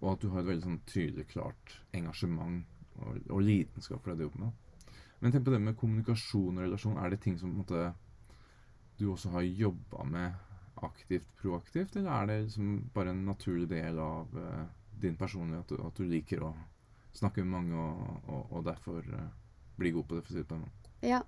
[0.00, 2.64] Og at du har et veldig sånn tydelig, klart engasjement
[3.02, 4.88] og, og lidenskap for det du jobber med.
[5.20, 6.98] Men tenk på det med kommunikasjon og relasjon.
[7.00, 7.90] Er det ting som måte
[8.96, 10.32] du også har jobba med
[10.84, 14.64] aktivt, proaktivt, eller er det liksom bare en naturlig del av uh,
[15.00, 16.52] din personlighet at, at, du liker å
[17.16, 19.30] snakke med mange og, og, og derfor uh,
[19.80, 20.92] bli god på det, for å si det på en måte?
[21.06, 21.22] Ja.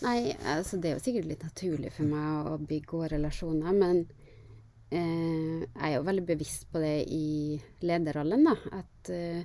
[0.00, 3.98] Nei, altså det er jo sikkert litt naturlig for meg å bygge gode relasjoner, men
[4.88, 8.54] eh, jeg er jo veldig bevisst på det i lederrollen, da.
[8.78, 9.42] At eh,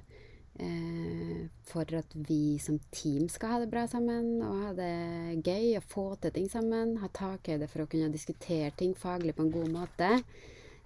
[0.59, 5.73] Eh, for at vi som team skal ha det bra sammen og ha det gøy
[5.75, 6.95] og få til ting sammen.
[7.01, 10.11] Ha takhøyde for å kunne diskutere ting faglig på en god måte.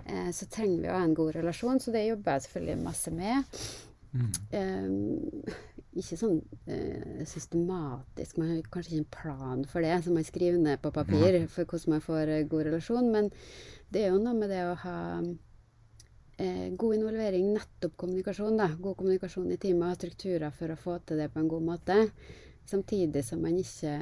[0.06, 3.14] Eh, så trenger vi å ha en god relasjon, så det jobber jeg selvfølgelig masse
[3.14, 3.62] med.
[4.10, 4.30] Mm.
[4.58, 5.58] Eh,
[6.00, 10.58] ikke sånn eh, systematisk, man har kanskje ikke en plan for det som man skriver
[10.62, 13.30] ned på papir for hvordan man får eh, god relasjon, men
[13.90, 15.00] det er jo noe med det å ha
[16.40, 18.58] eh, god involvering, nettopp kommunikasjon.
[18.58, 21.68] da, God kommunikasjon i teamet og strukturer for å få til det på en god
[21.72, 22.00] måte.
[22.70, 23.96] Samtidig som man ikke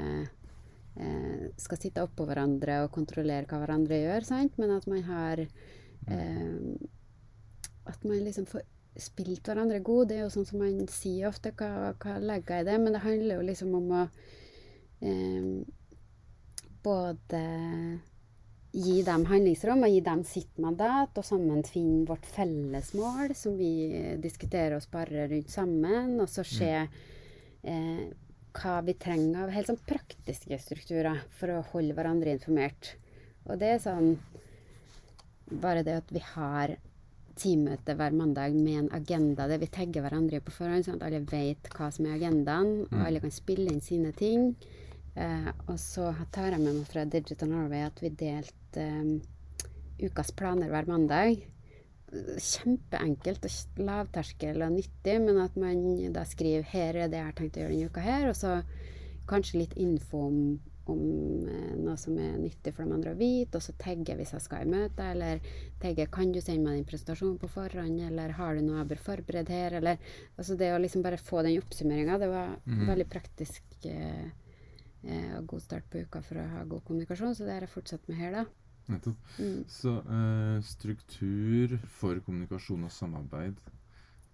[0.99, 4.59] eh, skal sitte oppå hverandre og kontrollere hva hverandre gjør, sant?
[4.59, 6.55] men at man har eh,
[7.87, 8.65] At man liksom får
[9.01, 10.09] spilt hverandre god.
[10.09, 12.77] Det er jo sånn som man sier ofte, hva, hva legger jeg i det?
[12.83, 14.03] Men det handler jo liksom om å
[15.05, 15.49] eh,
[16.87, 17.41] både
[18.77, 23.57] gi dem handlingsrom og gi dem sitt mandat, og sammen finne vårt felles mål, som
[23.57, 23.71] vi
[24.21, 28.03] diskuterer og sparer rundt sammen, og så se eh,
[28.57, 32.95] hva vi trenger av helt sånn praktiske strukturer for å holde hverandre informert.
[33.47, 34.17] Og det er sånn
[35.47, 36.73] Bare det at vi har
[37.39, 41.23] teammøte hver mandag med en agenda der vi tagger hverandre på forhånd, sånn at alle
[41.29, 44.53] vet hva som er agendaen, og alle kan spille inn sine ting.
[45.17, 49.15] Eh, og så tar jeg med meg fra Digital Norway at vi delte um,
[49.97, 51.41] ukas planer hver mandag.
[52.13, 57.37] Kjempeenkelt og lavterskel og nyttig, men at man da skriver 'her er det jeg har
[57.39, 58.61] tenkt å gjøre denne uka her', og så
[59.27, 60.37] kanskje litt info om,
[60.93, 64.33] om eh, noe som er nyttig for de andre å vite, og så tagge hvis
[64.35, 65.41] jeg skal i møte, eller
[65.81, 69.03] tagge 'kan du sende meg din presentasjon på forhånd', eller 'har du noe jeg bør
[69.09, 69.97] forberede her', eller
[70.37, 72.87] Altså det å liksom bare få den oppsummeringa, det var mm.
[72.87, 73.63] veldig praktisk.
[73.85, 74.29] Eh,
[75.03, 77.35] eh, og god start på uka for å ha god kommunikasjon.
[77.35, 78.45] Så det har jeg fortsatt med her, da.
[78.87, 79.17] Nettopp.
[79.39, 79.63] Mm.
[79.67, 83.59] Så eh, struktur for kommunikasjon og samarbeid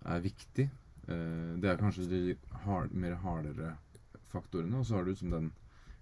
[0.06, 0.68] er viktig.
[1.08, 2.22] Eh, det er kanskje de
[2.66, 3.74] hard, mer hardere
[4.32, 4.80] faktorene.
[4.80, 5.52] Og så har du som den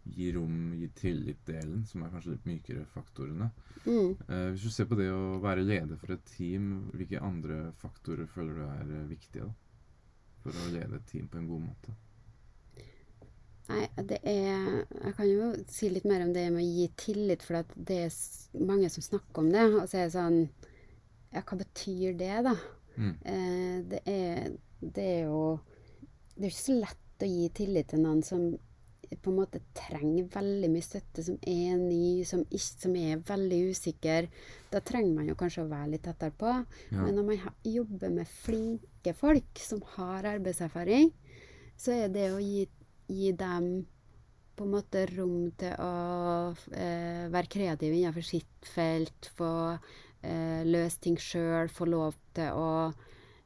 [0.04, 3.50] gi rom, gi tillit-delen, som er kanskje litt mykere faktorene.
[3.86, 4.16] Mm.
[4.28, 8.30] Eh, hvis du ser på det å være leder for et team, hvilke andre faktorer
[8.30, 9.52] føler du er eh, viktige da,
[10.42, 11.98] for å lede et team på en god måte?
[13.72, 17.46] Nei, det er Jeg kan jo si litt mer om det med å gi tillit,
[17.46, 18.18] for det er
[18.60, 19.68] mange som snakker om det.
[19.70, 20.42] Og så er det sånn
[21.32, 22.56] Ja, hva betyr det, da?
[22.98, 23.14] Mm.
[23.24, 24.50] Eh, det, er,
[24.82, 25.62] det er jo
[26.36, 28.50] Det er ikke så lett å gi tillit til noen som
[29.20, 33.62] på en måte trenger veldig mye støtte, som er ny, som, ikke, som er veldig
[33.74, 34.30] usikker.
[34.72, 36.54] Da trenger man jo kanskje å være litt tettere på.
[36.92, 37.02] Ja.
[37.02, 41.12] Men når man jobber med flinke folk som har arbeidserfaring,
[41.82, 42.68] så er det å gi
[43.12, 43.86] gi dem
[44.56, 45.94] på en måte rom til å
[46.76, 52.70] eh, være kreative innenfor sitt felt, få eh, løse ting sjøl, få lov til å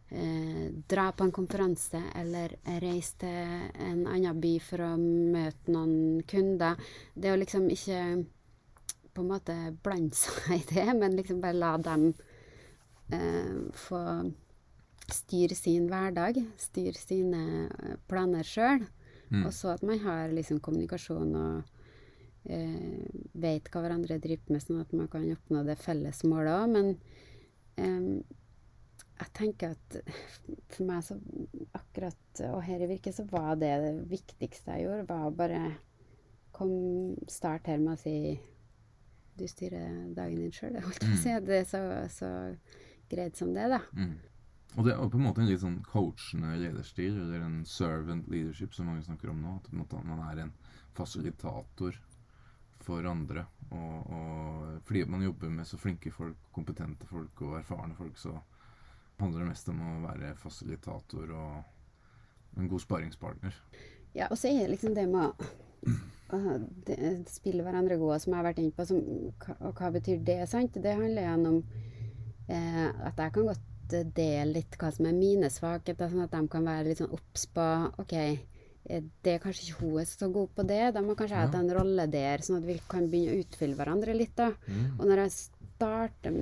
[0.09, 6.23] eh, dra på en konferanse eller reise til en annen by for å møte noen
[6.29, 6.79] kunder.
[7.13, 7.99] Det å liksom ikke
[9.15, 12.09] på en måte blande seg i det, men liksom bare la dem
[13.13, 14.01] eh, få
[15.11, 17.41] styre sin hverdag, styre sine
[18.09, 18.85] planer sjøl.
[19.29, 19.45] Mm.
[19.45, 21.75] Og så at man har liksom kommunikasjon og
[22.49, 26.75] eh, vet hva hverandre driver med, sånn at man kan oppnå det felles målet òg.
[26.75, 26.91] Men
[27.77, 28.35] eh,
[29.15, 29.97] jeg tenker at
[30.73, 31.15] for meg så
[31.77, 35.61] akkurat Og her i Virke så var det det viktigste jeg gjorde, var å bare
[36.55, 38.35] kom, starte her med å si
[39.39, 41.31] Du styrer dagen din sjøl, holdt jeg på å si.
[41.31, 41.47] Mm.
[41.47, 42.29] Det er så, så
[43.11, 43.81] greit som det, da.
[43.95, 44.15] Mm.
[44.75, 48.73] Og det er på en måte en litt sånn coachende lederstil, eller en servant leadership,
[48.75, 49.57] som mange snakker om nå.
[49.83, 50.53] At man er en
[50.95, 51.99] fasilitator
[52.83, 53.45] for andre.
[53.71, 58.35] Og, og, fordi man jobber med så flinke folk, kompetente folk og erfarne folk, så
[59.19, 63.59] handler det mest om å være fasilitator og en god sparingspartner.
[64.15, 65.31] Ja, og så er det liksom det med
[66.33, 66.39] å
[67.29, 68.85] spille hverandre gode, som jeg har vært inne på.
[68.87, 69.01] Som,
[69.59, 70.39] og hva betyr det?
[70.49, 70.79] sant?
[70.81, 71.59] Det handler igjen om
[72.47, 73.71] eh, at jeg kan godt
[74.15, 77.45] dele litt hva som er mine svakheter, sånn at de kan være litt sånn obs
[77.53, 77.65] på
[78.01, 78.15] OK,
[78.85, 80.83] det er kanskje ikke hun er så god på det.
[80.93, 83.77] Da må kanskje jeg ha en rolle der, sånn at vi kan begynne å utfylle
[83.79, 84.35] hverandre litt.
[84.37, 84.51] da.
[84.67, 84.99] Mm.
[84.99, 86.37] Og når jeg starter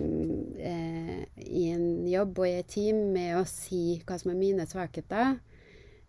[0.60, 4.68] eh, i en jobb og i et team med å si hva som er mine
[4.70, 5.38] svakheter,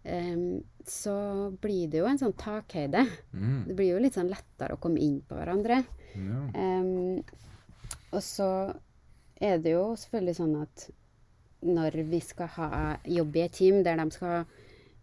[0.02, 0.42] eh,
[0.84, 1.16] så
[1.62, 3.06] blir det jo en sånn takhøyde.
[3.32, 3.60] Mm.
[3.68, 5.84] Det blir jo litt sånn lettere å komme inn på hverandre.
[6.18, 6.42] Ja.
[6.50, 7.40] Eh,
[8.14, 8.50] og så
[9.42, 10.86] er det jo selvfølgelig sånn at
[11.64, 12.68] når vi skal ha
[13.08, 14.44] jobb i et team der de skal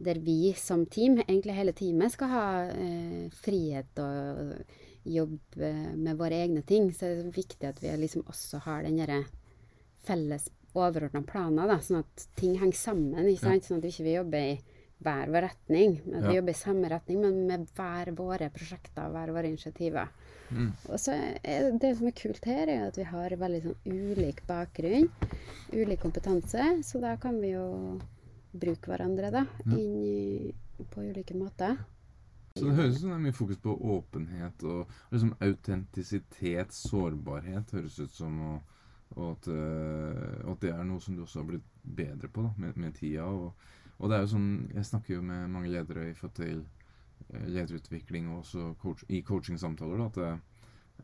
[0.06, 4.56] der vi som team, egentlig hele teamet, skal ha eh, frihet og
[5.04, 9.00] jobbe med våre egne ting, så er det viktig at vi liksom også har den
[9.02, 9.24] derre
[10.06, 13.26] felles overordna planer, da, sånn at ting henger sammen.
[13.28, 13.68] ikke sant?
[13.68, 14.60] Sånn at vi ikke jobber i
[15.02, 15.98] hver vår retning.
[16.14, 20.12] At vi jobber i samme retning, men med hver våre prosjekter hver våre initiativer.
[20.52, 20.72] Mm.
[20.92, 24.44] Og så er Det som er kult her, er at vi har veldig sånn ulik
[24.48, 25.10] bakgrunn,
[25.74, 27.66] ulik kompetanse, så da kan vi jo
[28.52, 30.52] bruke hverandre da, inn
[30.92, 31.78] på ulike måter.
[32.56, 37.72] Så det høres ut som det er mye fokus på åpenhet og liksom autentisitet, sårbarhet,
[37.72, 38.42] høres ut som.
[38.50, 38.78] Og,
[39.16, 42.52] og at, uh, at, det er noe som du også har blitt bedre på da,
[42.58, 43.28] med, med tida.
[43.28, 43.54] Og,
[43.98, 46.64] og, det er jo sånn, Jeg snakker jo med mange ledere i forhold til
[47.32, 50.06] uh, lederutvikling og også coach, i coachingsamtaler.
[50.10, 50.32] At det,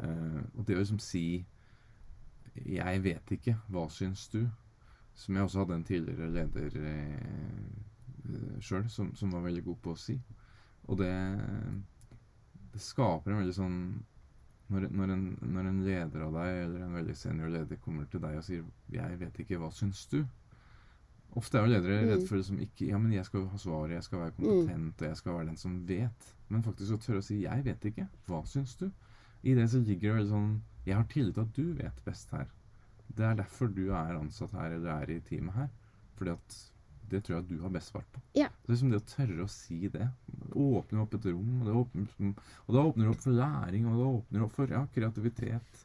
[0.03, 1.45] uh, og det å liksom si
[2.57, 3.55] 'Jeg vet ikke.
[3.69, 4.49] Hva syns du?'
[5.17, 9.95] Som jeg også hadde en tidligere leder eh, sjøl som, som, var veldig god på
[9.95, 10.17] å si.
[10.87, 11.13] Og det,
[12.73, 13.79] det skaper en veldig sånn
[14.67, 18.19] når, når, en, når, en, leder av deg, eller en veldig senior leder, kommer til
[18.23, 20.25] deg og sier 'Jeg vet ikke, hva syns du?'
[21.39, 22.09] Ofte er jo ledere mm.
[22.09, 25.07] redd for som ikke Ja, men jeg skal ha svaret, jeg skal være kompetent, og
[25.07, 26.29] jeg skal være den som vet.
[26.49, 28.07] Men faktisk å tørre å si 'Jeg vet ikke.
[28.27, 28.91] Hva syns du?'
[29.43, 32.31] I det så ligger det veldig sånn 'Jeg har tillit til at du vet best
[32.31, 32.56] her'.
[33.07, 35.69] Det er derfor du er ansatt her, eller er i teamet her.
[36.17, 36.57] Fordi at
[37.07, 38.21] det tror jeg at du har best svart på.
[38.35, 38.49] Ja.
[38.51, 40.07] er liksom det å tørre å si det.
[40.51, 41.51] Åpner opp et rom.
[41.63, 42.31] Og, åpner,
[42.65, 45.83] og da åpner det opp for læring, og da åpner det opp for ja, kreativitet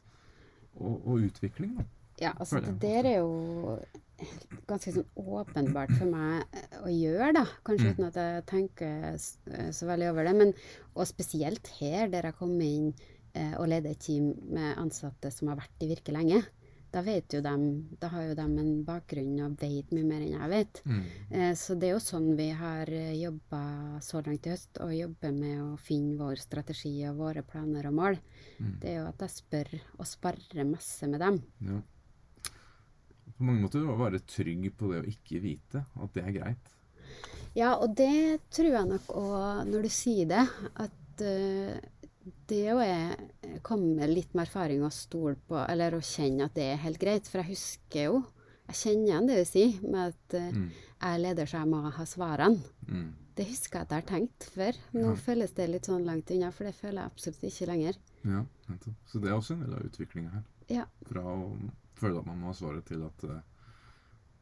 [0.75, 1.77] og, og utvikling.
[1.79, 1.85] Da.
[2.21, 3.77] Ja, altså det der er jo
[4.69, 7.45] ganske sånn åpenbart for meg å gjøre, da.
[7.65, 7.95] Kanskje mm.
[7.95, 9.17] uten at jeg tenker
[9.79, 10.35] så veldig over det.
[10.41, 10.53] Men,
[10.93, 12.91] og spesielt her, der jeg kom inn
[13.31, 16.43] eh, og leder et team med ansatte som har vært i virke lenge
[16.93, 17.63] da vet jo dem,
[17.99, 20.81] da har jo de en bakgrunn og vet mye mer enn jeg vet.
[20.85, 20.99] Mm.
[21.33, 23.61] Eh, så det er jo sånn vi har eh, jobba
[24.05, 27.97] så langt i høst, og jobber med å finne vår strategi og våre planer og
[27.97, 28.19] mål.
[28.59, 28.75] Mm.
[28.83, 31.41] Det er jo at jeg spør og sparrer masse med dem.
[31.65, 31.81] Ja.
[33.33, 36.75] På mange måter å være trygg på det å ikke vite, at det er greit.
[37.57, 40.45] Ja, og det tror jeg nok òg, når du sier det,
[40.81, 41.73] at uh,
[42.47, 42.83] det å
[43.65, 47.01] komme med litt med erfaring og stole på, eller å kjenne at det er helt
[47.01, 47.27] greit.
[47.29, 48.23] For jeg husker jo
[48.63, 50.67] Jeg kjenner igjen det du sier, med at uh, mm.
[50.71, 52.69] jeg er leder, så jeg må ha svarene.
[52.87, 53.09] Mm.
[53.35, 54.77] Det husker jeg at jeg har tenkt før.
[54.95, 55.15] Nå ja.
[55.19, 57.99] føles det litt sånn langt unna, for det føler jeg absolutt ikke lenger.
[58.23, 58.45] Ja,
[59.11, 60.45] Så det er også en del av utviklinga her.
[60.71, 60.85] Ja.
[61.09, 61.49] Fra å
[61.99, 63.41] føle at man må ha svaret, til at uh,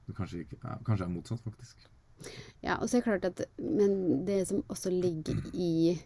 [0.05, 1.89] det kanskje, ikke, kanskje er motsatt, faktisk.
[2.61, 5.97] Ja, og så er det klart at Men det som også ligger i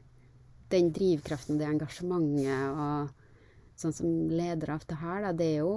[0.74, 3.14] den drivkraften, det engasjementet og
[3.80, 5.76] sånn som leder av det her, da, det er jo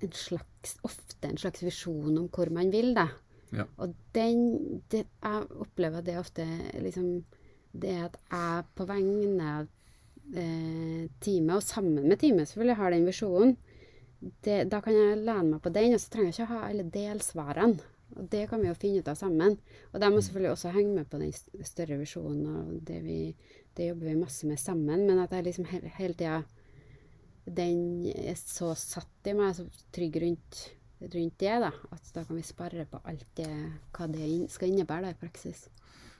[0.00, 3.08] en slags, ofte en slags visjon om hvor man vil, da.
[3.50, 3.66] Ja.
[3.82, 4.42] Og den
[4.92, 6.44] det, Jeg opplever det ofte
[6.78, 7.24] liksom
[7.72, 9.66] Det at jeg på vegne av
[10.34, 13.56] eh, teamet, og sammen med teamet selvfølgelig, har den visjonen,
[14.44, 16.86] det, da kan jeg lene meg på den, og så trenger jeg ikke ha alle
[16.94, 17.90] delsvarene.
[18.18, 19.54] Og det kan vi jo finne ut av sammen.
[19.92, 20.24] Og de må mm.
[20.26, 23.18] selvfølgelig også henge med på den større visjonen og det vi
[23.80, 25.06] det jobber vi masse med sammen.
[25.08, 26.42] Men at jeg liksom he hele tida
[27.50, 29.64] Den er så satt i meg, så
[29.94, 30.58] trygg rundt,
[31.00, 31.70] rundt det, da.
[31.90, 33.48] At da kan vi spare på alt det,
[33.96, 35.64] hva det skal innebære da, i praksis.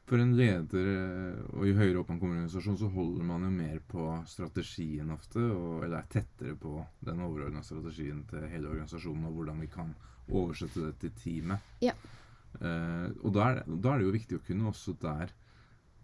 [0.08, 3.44] For en leder, eh, og jo høyere opp man kommer i organisasjon, så holder man
[3.46, 8.72] jo mer på strategien ofte, og, eller er tettere på den overordna strategien til hele
[8.72, 9.92] organisasjonen, og hvordan vi kan
[10.26, 11.70] oversette det til teamet.
[11.84, 11.94] Ja.
[12.58, 15.30] Eh, og da er, da er, det jo viktig å kunne også der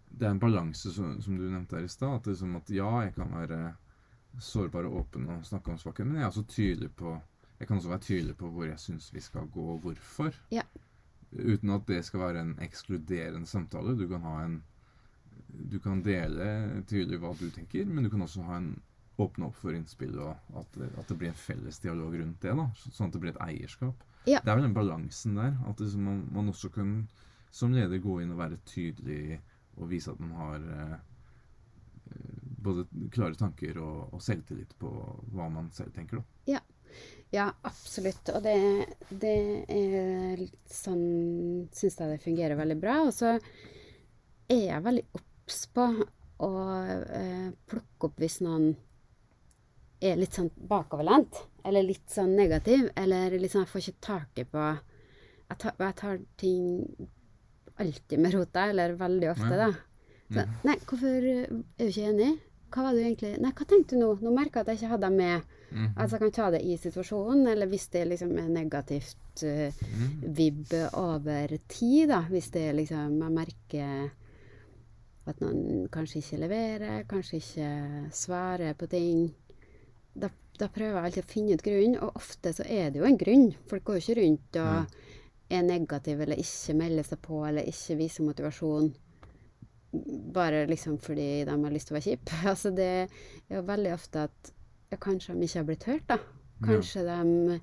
[0.09, 2.21] det er en balanse, som, som, du nevnte her i stad.
[2.21, 3.61] At, liksom at ja, jeg kan være
[4.41, 7.15] sårbar og åpen og snakke om svakhet, men jeg er også tydelig på
[7.57, 10.35] jeg kan også være tydelig på hvor jeg syns vi skal gå, og hvorfor.
[10.53, 10.61] Ja.
[11.31, 13.97] Uten at det skal være en ekskluderende samtale.
[13.97, 14.63] Du kan ha en
[15.71, 18.81] Du kan dele tydelig hva du tenker, men du kan også ha en
[19.17, 22.53] åpne opp for innspill, og at, at, det blir en felles dialog rundt det.
[22.53, 24.03] da, Sånn at det blir et eierskap.
[24.27, 24.41] Ja.
[24.43, 25.55] Det er vel den balansen der.
[25.69, 27.07] At liksom man, man, også kan
[27.49, 29.39] som leder gå inn og være tydelig
[29.77, 30.97] og vise at man har eh,
[32.67, 34.89] både klare tanker og, og, selvtillit på
[35.33, 36.57] hva man selv tenker, da.
[36.57, 36.63] Ja.
[37.29, 38.29] Ja, absolutt.
[38.31, 38.55] Og det,
[39.09, 39.33] det
[39.67, 43.01] er litt sånn Syns jeg det fungerer veldig bra.
[43.09, 43.33] Og så
[44.47, 45.87] er jeg veldig obs på
[46.47, 46.51] å
[47.19, 48.71] eh, plukke opp hvis noen
[49.99, 54.51] er litt sånn bakoverlent, eller litt sånn negativ, eller litt sånn Jeg får ikke taket
[54.53, 54.65] på
[55.47, 56.65] jeg tar, jeg tar, ting
[57.81, 59.71] alltid med rota, eller veldig ofte, da.
[60.27, 60.43] Så.
[60.67, 62.33] Nei, hvorfor er du ikke enig?
[62.67, 64.09] Hva var du egentlig Nei, hva tenkte du nå?
[64.19, 65.53] Nå merker jeg at jeg ikke hadde deg med.
[65.69, 65.87] Mm.
[65.93, 69.81] Altså, jeg kan ta det i situasjonen, eller hvis det liksom er negativt uh,
[70.39, 72.21] vibb over tid, da.
[72.27, 74.09] Hvis det liksom Jeg merker
[75.27, 77.71] at noen kanskje ikke leverer, kanskje ikke
[78.15, 79.25] svarer på ting.
[80.15, 83.07] Da, da prøver jeg alltid å finne ut grunnen, og ofte så er det jo
[83.07, 83.49] en grunn.
[83.67, 85.05] Folk går jo ikke rundt og mm
[85.49, 88.91] er negativ eller ikke melder seg på eller ikke viser motivasjon
[90.33, 92.39] bare liksom fordi de har lyst til å være kjipe.
[92.51, 94.51] Altså det er jo veldig ofte at
[94.91, 96.19] ja, kanskje de ikke har blitt hørt, da.
[96.65, 97.17] Kanskje ja.
[97.23, 97.57] de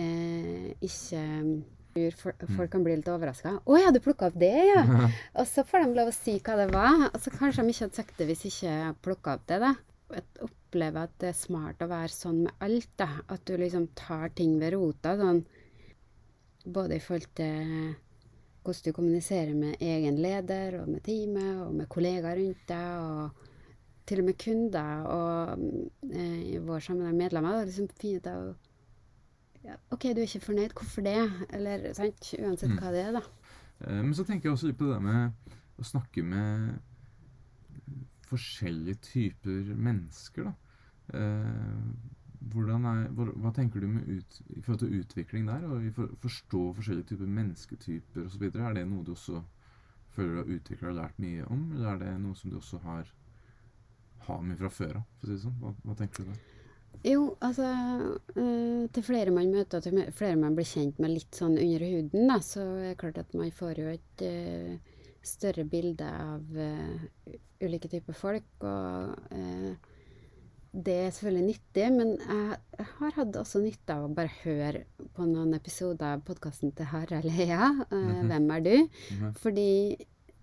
[0.00, 1.62] eh, ikke mm.
[1.94, 3.52] Folk kan bli litt overraska.
[3.62, 6.56] 'Å ja, du plukka opp det, ja?' og så får de lov å si hva
[6.58, 7.04] det var.
[7.12, 9.70] Og så kanskje de ikke hadde sagt det hvis de ikke plukka opp det, da.
[10.14, 13.06] Jeg opplever at det er smart å være sånn med alt, da.
[13.30, 15.14] At du liksom tar ting ved rota.
[15.20, 15.44] sånn
[16.64, 17.94] både i forhold til
[18.64, 23.30] hvordan du kommuniserer med egen leder og med teamet og med kollegaer rundt deg, og
[24.06, 25.58] til og med kunder og
[26.12, 27.58] eh, i vår sammenheng medlemmer.
[27.58, 28.54] Da, liksom fint å
[29.64, 30.72] ja, OK, du er ikke fornøyd.
[30.76, 31.20] Hvorfor det?
[31.56, 32.32] Eller sant?
[32.36, 32.80] Uansett mm.
[32.80, 33.22] hva det er, da.
[33.84, 36.74] Eh, men så tenker jeg også litt på det med å snakke med
[38.28, 40.54] forskjellige typer mennesker, da.
[42.44, 46.62] Eh, er, hva, tenker du ut, i forhold til utvikling der, og i for, forstå
[46.78, 48.48] forskjellige typer mennesketyper osv.?
[48.52, 49.42] Er det noe du også
[50.14, 52.80] føler du har utvikla og lært mye om, eller er det noe som du også
[52.84, 53.08] har,
[54.28, 55.06] har med fra før av?
[55.24, 55.56] Si sånn?
[55.62, 56.42] hva, hva, tenker du der?
[57.04, 57.66] Jo, altså
[58.38, 62.28] øh, Til flere man møter, til flere man blir kjent med litt sånn under huden,
[62.30, 67.34] da, så er det klart at man får jo et øh, større bilde av øh,
[67.64, 68.52] ulike typer folk.
[68.60, 69.90] og
[70.74, 74.80] det er selvfølgelig nyttig, men jeg, har hatt også nytte av å bare høre
[75.14, 78.26] på noen episoder av podkasten til Harald Heia, uh, mm -hmm.
[78.26, 79.32] 'Hvem er du?' Mm -hmm.
[79.38, 79.96] Fordi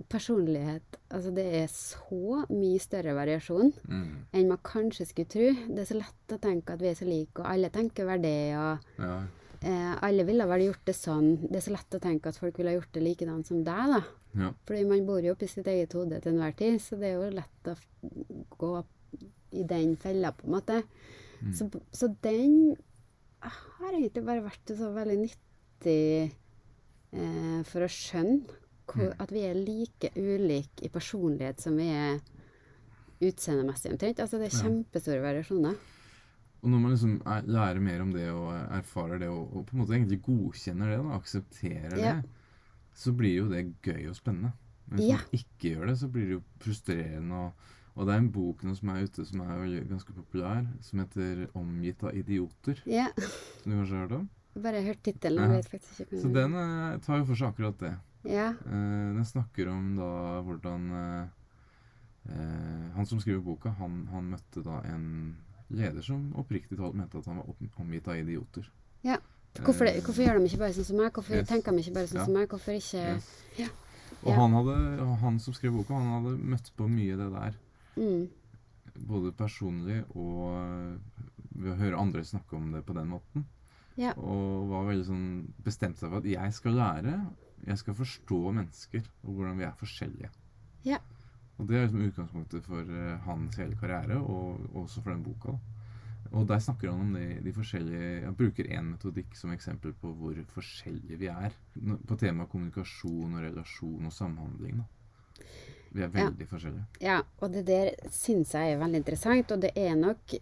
[0.10, 4.16] personlighet Altså, det er så mye større variasjon mm.
[4.34, 5.48] enn man kanskje skulle tro.
[5.68, 8.22] Det er så lett å tenke at vi er så like, og alle tenker vel
[8.22, 9.18] det, og ja.
[9.62, 11.50] eh, alle ville vel gjort det sånn.
[11.50, 14.02] Det er så lett å tenke at folk ville gjort det likedan som deg, da.
[14.40, 14.54] Ja.
[14.66, 17.30] Fordi man bor jo oppi sitt eget hode til enhver tid, så det er jo
[17.30, 17.76] lett å
[18.58, 18.84] gå
[19.52, 20.82] i den fella, på en måte.
[21.42, 21.54] Mm.
[21.58, 22.76] Så, så, den
[23.42, 28.60] har egentlig bare vært så veldig nyttig eh, for å skjønne
[28.92, 29.24] hvor, mm.
[29.24, 32.22] at vi er like ulike i personlighet som vi er
[33.22, 34.22] utseendemessig omtrent.
[34.24, 35.80] Altså det er kjempestore variasjoner.
[36.62, 39.76] Og når man liksom er, lærer mer om det og erfarer det og, og, på
[39.76, 42.16] en måte egentlig godkjenner det, og aksepterer ja.
[42.20, 42.58] det,
[43.02, 44.52] så blir jo det gøy og spennende.
[44.86, 45.22] Men hvis ja.
[45.22, 48.62] man ikke gjør det, så blir det jo frustrerende og og det er en bok
[48.64, 52.80] nå som er ute som er ganske populær, som heter 'Omgitt av idioter'.
[52.86, 53.08] Ja.
[53.62, 54.30] Som du kanskje har hørt om?
[54.64, 55.52] Bare hørt tittelen.
[55.52, 55.62] Ja.
[56.22, 57.94] Så den uh, tar jo for seg akkurat det.
[58.24, 58.54] Ja.
[58.66, 61.28] Uh, den snakker om da hvordan uh,
[62.96, 65.38] Han som skriver boka, han, han, møtte da en
[65.70, 68.68] leder som oppriktig talt mente at han var omgitt av idioter.
[69.04, 69.18] Ja.
[69.60, 71.10] Hvorfor, det, hvorfor, gjør de ikke bare sånn som meg?
[71.12, 71.48] Hvorfor yes.
[71.50, 72.26] tenker de ikke bare sånn ja.
[72.28, 72.48] som meg?
[72.52, 73.32] Hvorfor ikke yes.
[73.58, 73.68] ja.
[74.22, 74.76] Og han, hadde,
[75.24, 77.58] han som skrev boka, han hadde møtt på mye det der.
[77.98, 78.28] Mm.
[79.08, 81.24] Både personlig og eh,
[81.62, 83.46] ved å høre andre snakke om det på den måten.
[84.00, 84.14] Ja.
[84.18, 85.26] Og var veldig sånn
[85.64, 87.18] bestemt seg for at jeg skal lære,
[87.68, 90.32] jeg skal forstå mennesker og hvordan vi er forskjellige.
[90.88, 91.02] Ja.
[91.60, 95.54] Og det er liksom utgangspunktet for uh, hans hele karriere, og også for den boka.
[96.32, 100.14] Og der snakker han om de, de forskjellige Han bruker én metodikk som eksempel på
[100.16, 101.58] hvor forskjellige vi er.
[102.08, 104.80] På temaet kommunikasjon og relasjon og samhandling.
[104.80, 105.01] da.
[105.92, 106.50] Vi er veldig ja.
[106.50, 106.86] forskjellige.
[107.04, 109.52] Ja, og det der syns jeg er veldig interessant.
[109.52, 110.36] Og det er nok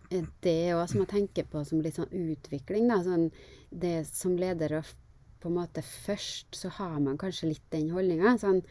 [0.46, 2.90] det òg som jeg tenker på som litt sånn utvikling.
[2.92, 3.02] Da.
[3.06, 3.30] Sånn,
[3.70, 4.94] det som leder og
[5.40, 8.36] på en måte først, så har man kanskje litt den holdninga.
[8.42, 8.62] Sånn,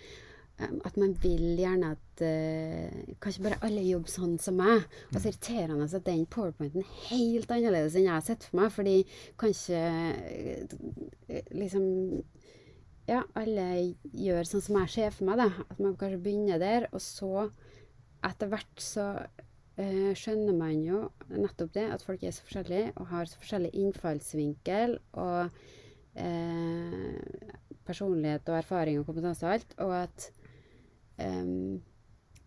[0.58, 4.86] at man vil gjerne at uh, Kanskje bare alle jobber sånn som meg.
[5.10, 5.28] Og så mm.
[5.30, 8.72] irriterende at den powerpointen er helt annerledes enn jeg har sett for meg.
[8.74, 8.96] Fordi
[9.40, 11.86] kanskje uh, liksom
[13.08, 13.66] ja, alle
[14.12, 15.66] gjør sånn som jeg ser for meg, da.
[15.72, 17.48] At man kanskje begynner der, og så
[18.26, 23.10] etter hvert så uh, skjønner man jo nettopp det, at folk er så forskjellige og
[23.12, 25.60] har så forskjellig innfallsvinkel og
[26.18, 27.52] uh,
[27.88, 30.28] personlighet og erfaring og kompetanse og alt, og at
[31.24, 31.78] um,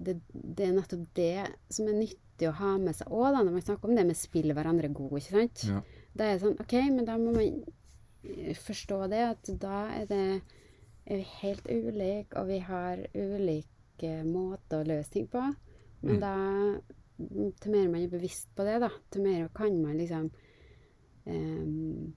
[0.02, 1.36] det, det er nettopp det
[1.74, 4.54] som er nyttig å ha med seg òg, når man snakker om det med spill
[4.58, 5.66] hverandre god, ikke sant.
[5.70, 5.82] Ja.
[6.18, 7.78] Da er det sånn OK, men da må man eh,
[8.62, 10.24] forstå det at da er det
[11.06, 15.42] er vi helt ulike, og vi har ulike måter å løse ting på.
[16.02, 16.22] Men Mm.
[16.22, 16.36] da
[17.62, 20.32] Til mer man er bevisst på det, da, til mer kan man liksom
[21.28, 22.14] um,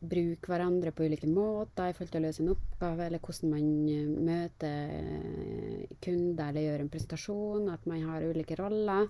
[0.00, 3.66] bruke hverandre på ulike måter i forhold til å løse en oppgave, eller hvordan man
[3.88, 9.08] eh, møter eh, kunder eller gjør en presentasjon, at man har ulike roller.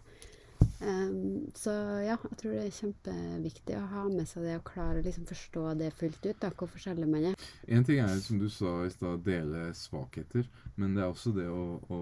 [0.81, 1.73] Em, så
[2.05, 5.27] ja, jeg tror det er kjempeviktig å ha med seg det og klare å liksom
[5.29, 7.49] forstå det fullt ut, da, hvor forskjellig man er.
[7.73, 10.49] En ting er, som du sa i stad, dele svakheter.
[10.77, 12.01] Men det er også det å, å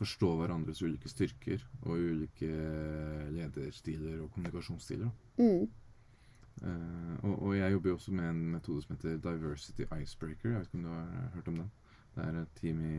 [0.00, 2.50] forstå hverandres ulike styrker og ulike
[3.34, 5.12] lederstiler og kommunikasjonsstiler.
[5.38, 5.68] Mm.
[6.64, 10.50] Uh, og, og jeg jobber jo også med en metode som heter Diversity Icebreaker.
[10.50, 11.70] Jeg vet ikke om du har hørt om den?
[12.14, 12.98] Det er et team i,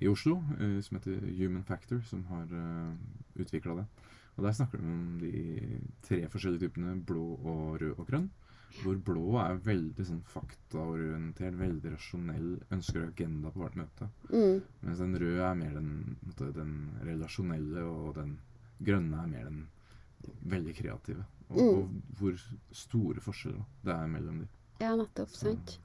[0.00, 2.94] i Oslo eh, som heter Human Factor, som har uh,
[3.40, 3.86] utvikla det.
[4.38, 8.28] Og Der snakker de om de tre forskjellige typene blå, og rød og grønn.
[8.82, 14.08] Hvor blå er veldig sånn faktaorientert, veldig rasjonell, ønsker agenda på hvert møte.
[14.30, 14.60] Mm.
[14.84, 15.90] Mens den røde er mer den,
[16.38, 16.74] den
[17.08, 18.36] relasjonelle, og den
[18.84, 19.64] grønne er mer den
[20.54, 21.24] veldig kreative.
[21.48, 21.78] Og, Mm.
[21.78, 22.34] og hvor
[22.76, 24.48] store forskjeller det er mellom de.
[24.82, 25.30] Ja, nettopp.
[25.32, 25.78] Så- Sant.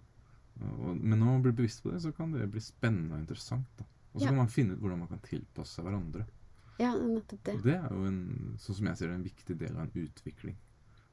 [0.61, 3.65] Og, men når man blir bevisst på det, så kan det bli spennende og interessant.
[3.79, 3.85] Da.
[4.13, 4.29] Og så Ja.
[4.29, 6.25] kan man finne ut hvordan man kan tilpasse seg hverandre.
[6.79, 7.55] Ja, nettopp det.
[7.55, 10.07] Og det er jo en, sånn som jeg ser det, en viktig del av en
[10.07, 10.55] utvikling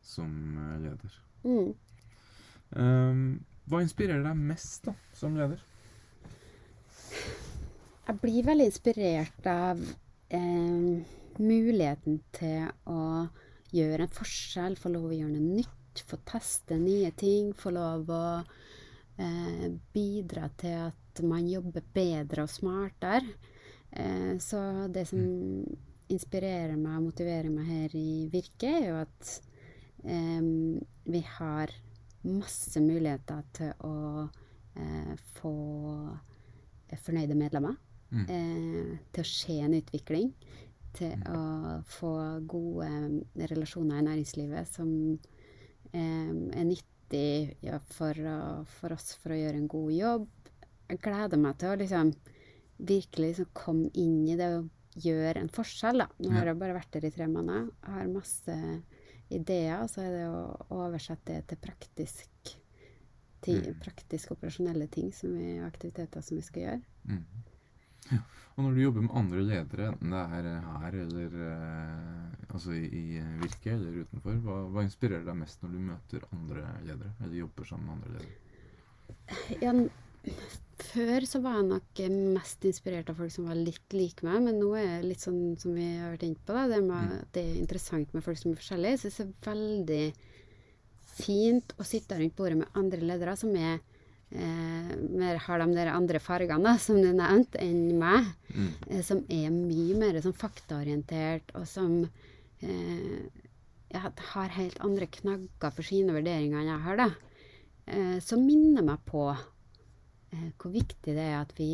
[0.02, 1.16] som eh, leder.
[1.44, 1.74] Mm.
[2.70, 5.60] Um, hva inspirerer deg mest da, som leder?
[8.06, 9.80] Jeg blir veldig inspirert av
[10.30, 11.04] eh,
[11.40, 13.28] muligheten til å
[13.74, 18.10] gjøre en forskjell, få lov å gjøre noe nytt, få teste nye ting, få lov
[18.10, 18.24] å
[19.92, 23.36] bidra til at man jobber bedre og smartere.
[23.90, 25.20] Eh, så det som
[26.10, 29.32] inspirerer meg og motiverer meg her i Virke, er jo at
[30.04, 30.50] eh,
[31.10, 31.74] vi har
[32.26, 34.26] masse muligheter til å
[34.76, 35.54] eh, få
[37.00, 37.78] fornøyde medlemmer.
[38.10, 38.24] Mm.
[38.26, 40.32] Eh, til å se en utvikling.
[40.96, 41.42] Til å
[41.86, 42.14] få
[42.50, 44.90] gode eh, relasjoner i næringslivet som
[45.92, 46.66] eh, er
[47.10, 50.28] nyttig ja, for, å- for oss for å gjøre en god jobb.
[50.90, 52.14] Jeg gleder meg til å liksom
[52.80, 55.98] virkelig liksom komme inn i det og gjøre en forskjell.
[55.98, 56.08] Da.
[56.18, 57.68] Nå har jeg bare vært der i tre måneder.
[57.84, 58.56] Jeg har masse
[59.30, 62.56] ideer, og så er det å oversette det til praktisk,
[63.42, 63.78] ti, Mm.
[63.80, 66.82] praktisk operasjonelle ting som vi, aktiviteter som vi skal gjøre.
[67.06, 67.24] Mm.
[68.10, 68.20] Ja.
[68.56, 70.46] Og når du jobber med andre ledere, enten det er
[70.82, 75.74] her eller eh, altså i, i Virke eller utenfor, hva, hva inspirerer deg mest når
[75.74, 78.48] du møter andre ledere, eller jobber sammen med andre ledere?
[79.62, 79.72] Ja,
[80.80, 84.42] før så var jeg nok eh, mest inspirert av folk som var litt like meg,
[84.48, 87.14] men nå er det litt sånn som vi har vært inne på, da, det, med,
[87.20, 89.00] at det er interessant med folk som er forskjellige.
[89.00, 90.04] Så det er veldig
[91.20, 93.89] fint å sitte rundt bordet med andre ledere som er eh,
[94.30, 98.28] mer har de der andre fargene, som du nevnte, enn meg.
[98.54, 98.68] Mm.
[98.88, 102.04] Eh, som er mye mer sånn faktaorientert, og som
[102.62, 103.24] eh,
[103.90, 104.04] ja,
[104.34, 107.08] har helt andre knagger for sine vurderinger enn jeg har, da.
[107.90, 111.72] Eh, som minner meg på eh, hvor viktig det er at vi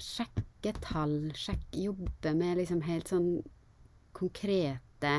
[0.00, 3.30] sjekker tall, sjekker, jobber med liksom helt sånn
[4.16, 5.12] konkrete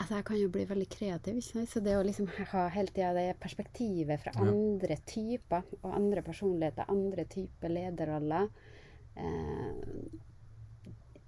[0.00, 1.68] Altså, jeg kan jo bli veldig kreativ, ikke sant?
[1.68, 4.46] så det å liksom ha hele tida det perspektivet fra Ja.
[4.48, 8.48] andre typer og andre personligheter, andre typer lederroller
[9.16, 10.18] eh,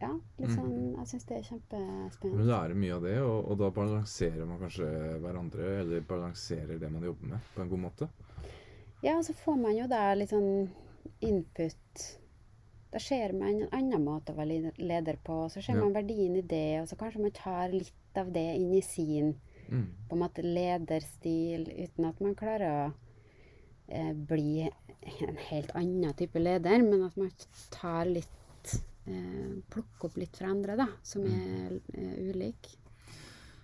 [0.02, 0.08] Ja,
[0.40, 0.72] liksom, Mm.
[0.72, 2.46] sånn Jeg syns det er kjempespennende.
[2.48, 4.88] lærer mye av det, og, og da balanserer man kanskje
[5.22, 8.08] hverandre, eller balanserer det man jobber med, på en god måte.
[9.02, 10.70] Ja, og så får man jo da litt sånn
[11.20, 12.18] input
[12.92, 15.80] Da ser man en annen måte å være leder- leder på, og så ser Ja.
[15.84, 19.34] man verdien i det, og så kanskje man tar litt av det inn i sin
[19.72, 19.86] Mm.
[20.08, 22.84] på en måte lederstil, uten at man klarer å
[23.88, 27.30] eh, bli en helt annen type leder, men at man
[27.72, 28.74] tar litt
[29.06, 32.76] eh, Plukker opp litt fra andre, da, som er eh, ulike.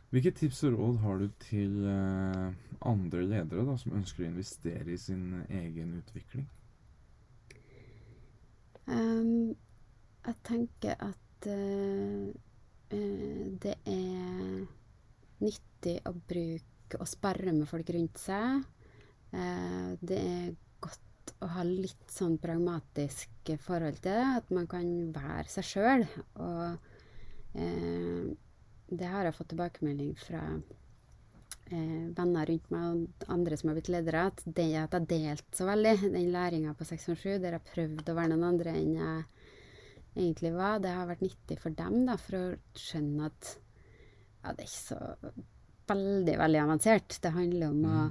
[0.09, 2.47] Hvilke tips og råd har du til eh,
[2.89, 6.49] andre ledere da, som ønsker å investere i sin egen utvikling?
[8.89, 9.53] Um,
[10.25, 12.33] jeg tenker at uh,
[12.89, 14.08] det er
[15.45, 18.65] nyttig å bruke og sparre med folk rundt seg.
[19.37, 24.89] Eh, det er godt å ha litt sånn pragmatisk forhold til det, at man kan
[25.15, 26.05] være seg sjøl.
[26.41, 28.29] Og eh,
[28.89, 33.93] det har jeg fått tilbakemelding fra eh, venner rundt meg og andre som har blitt
[33.93, 38.13] ledere, at det at jeg delte så veldig, den læringa på 607, der jeg prøvde
[38.15, 39.27] å være noen andre enn jeg
[40.19, 42.45] egentlig var, det har vært nyttig for dem, da, for å
[42.79, 43.53] skjønne at
[44.43, 44.99] ja, det er ikke så
[45.89, 47.19] veldig, veldig avansert.
[47.23, 48.03] Det handler om å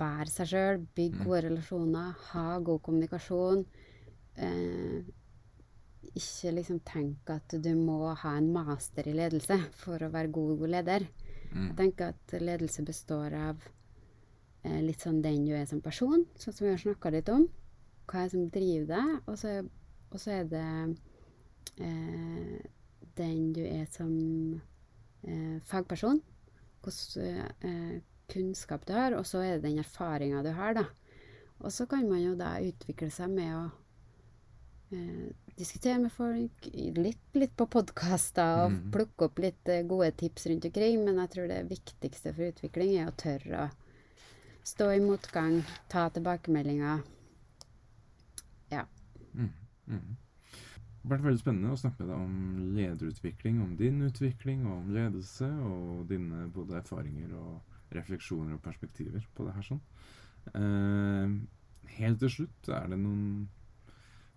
[0.00, 3.62] være seg sjøl, bygge gode relasjoner, ha god kommunikasjon.
[4.36, 5.06] Eh,
[6.16, 10.58] ikke liksom tenke at du må ha en master i ledelse for å være god,
[10.62, 11.08] god leder.
[11.56, 13.62] Jeg tenker at ledelse består av
[14.64, 17.46] eh, litt sånn den du er som person, sånn som vi har snakka litt om.
[18.06, 19.12] Hva er det som driver deg?
[19.26, 19.52] Og så,
[20.10, 20.66] og så er det
[21.80, 22.56] eh,
[23.16, 24.12] den du er som
[25.26, 26.20] eh, fagperson.
[26.86, 30.84] Hvilken eh, kunnskap du har, og så er det den erfaringa du har, da.
[31.60, 33.64] Og så kan man jo da utvikle seg med å
[34.92, 38.90] eh, diskutere med folk, litt, litt på podkaster og Mhm.
[38.92, 42.96] plukke opp litt eh, gode tips rundt omkring, men jeg tror det viktigste for utvikling
[42.98, 43.70] er å tørre å
[44.66, 47.02] stå i motgang, ta tilbakemeldinger.
[48.70, 48.84] Ja.
[49.34, 49.50] Mm.
[51.06, 54.72] Det har vært veldig spennende å snakke med deg om lederutvikling, om din utvikling og
[54.80, 59.78] om ledelse, og dine både erfaringer og refleksjoner og perspektiver på det her sånn.
[60.50, 61.36] Eh,
[62.00, 63.46] helt til slutt, er det noen,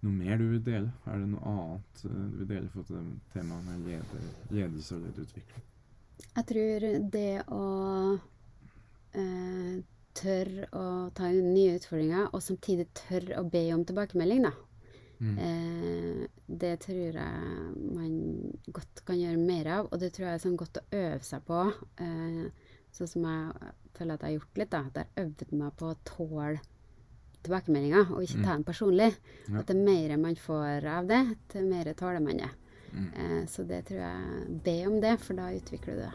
[0.05, 0.93] noe mer du vil dele?
[1.09, 2.93] Er det noe annet eh, du vil dele for
[3.33, 5.67] temaet med leder, ledelse og lederutvikling?
[6.29, 7.65] Jeg tror det å
[9.17, 9.75] eh,
[10.21, 14.53] tørre å ta nye utfordringer, og samtidig tørre å be om tilbakemelding, da.
[15.19, 15.37] Mm.
[15.37, 18.13] Eh, det tror jeg man
[18.71, 21.45] godt kan gjøre mer av, og det tror jeg er sånn godt å øve seg
[21.47, 21.61] på.
[22.05, 24.83] Eh, sånn som jeg føler at jeg har gjort litt, da.
[24.87, 26.61] At jeg har øvd meg på å tåle
[27.43, 29.11] tilbakemeldinger, og ikke ta den personlig.
[29.47, 29.61] Ja.
[29.61, 32.49] At det mer man får av det, til mer tåler man det.
[32.89, 33.09] Mm.
[33.13, 36.13] Eh, så det tror jeg Be om det, for da utvikler du det.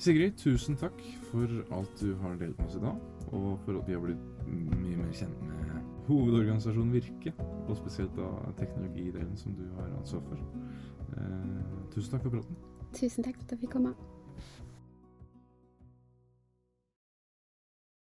[0.00, 0.96] Sigrid, tusen takk
[1.28, 4.46] for alt du har delt med oss i dag, og for at vi har blitt
[4.48, 5.79] mye mer kjent med
[6.10, 7.32] hovedorganisasjonen Virke,
[7.68, 10.38] og spesielt da teknologidelen som du har ansvar for.
[11.16, 11.60] Eh,
[11.94, 12.56] tusen takk for praten.
[12.94, 13.94] Tusen takk for at jeg fikk komme.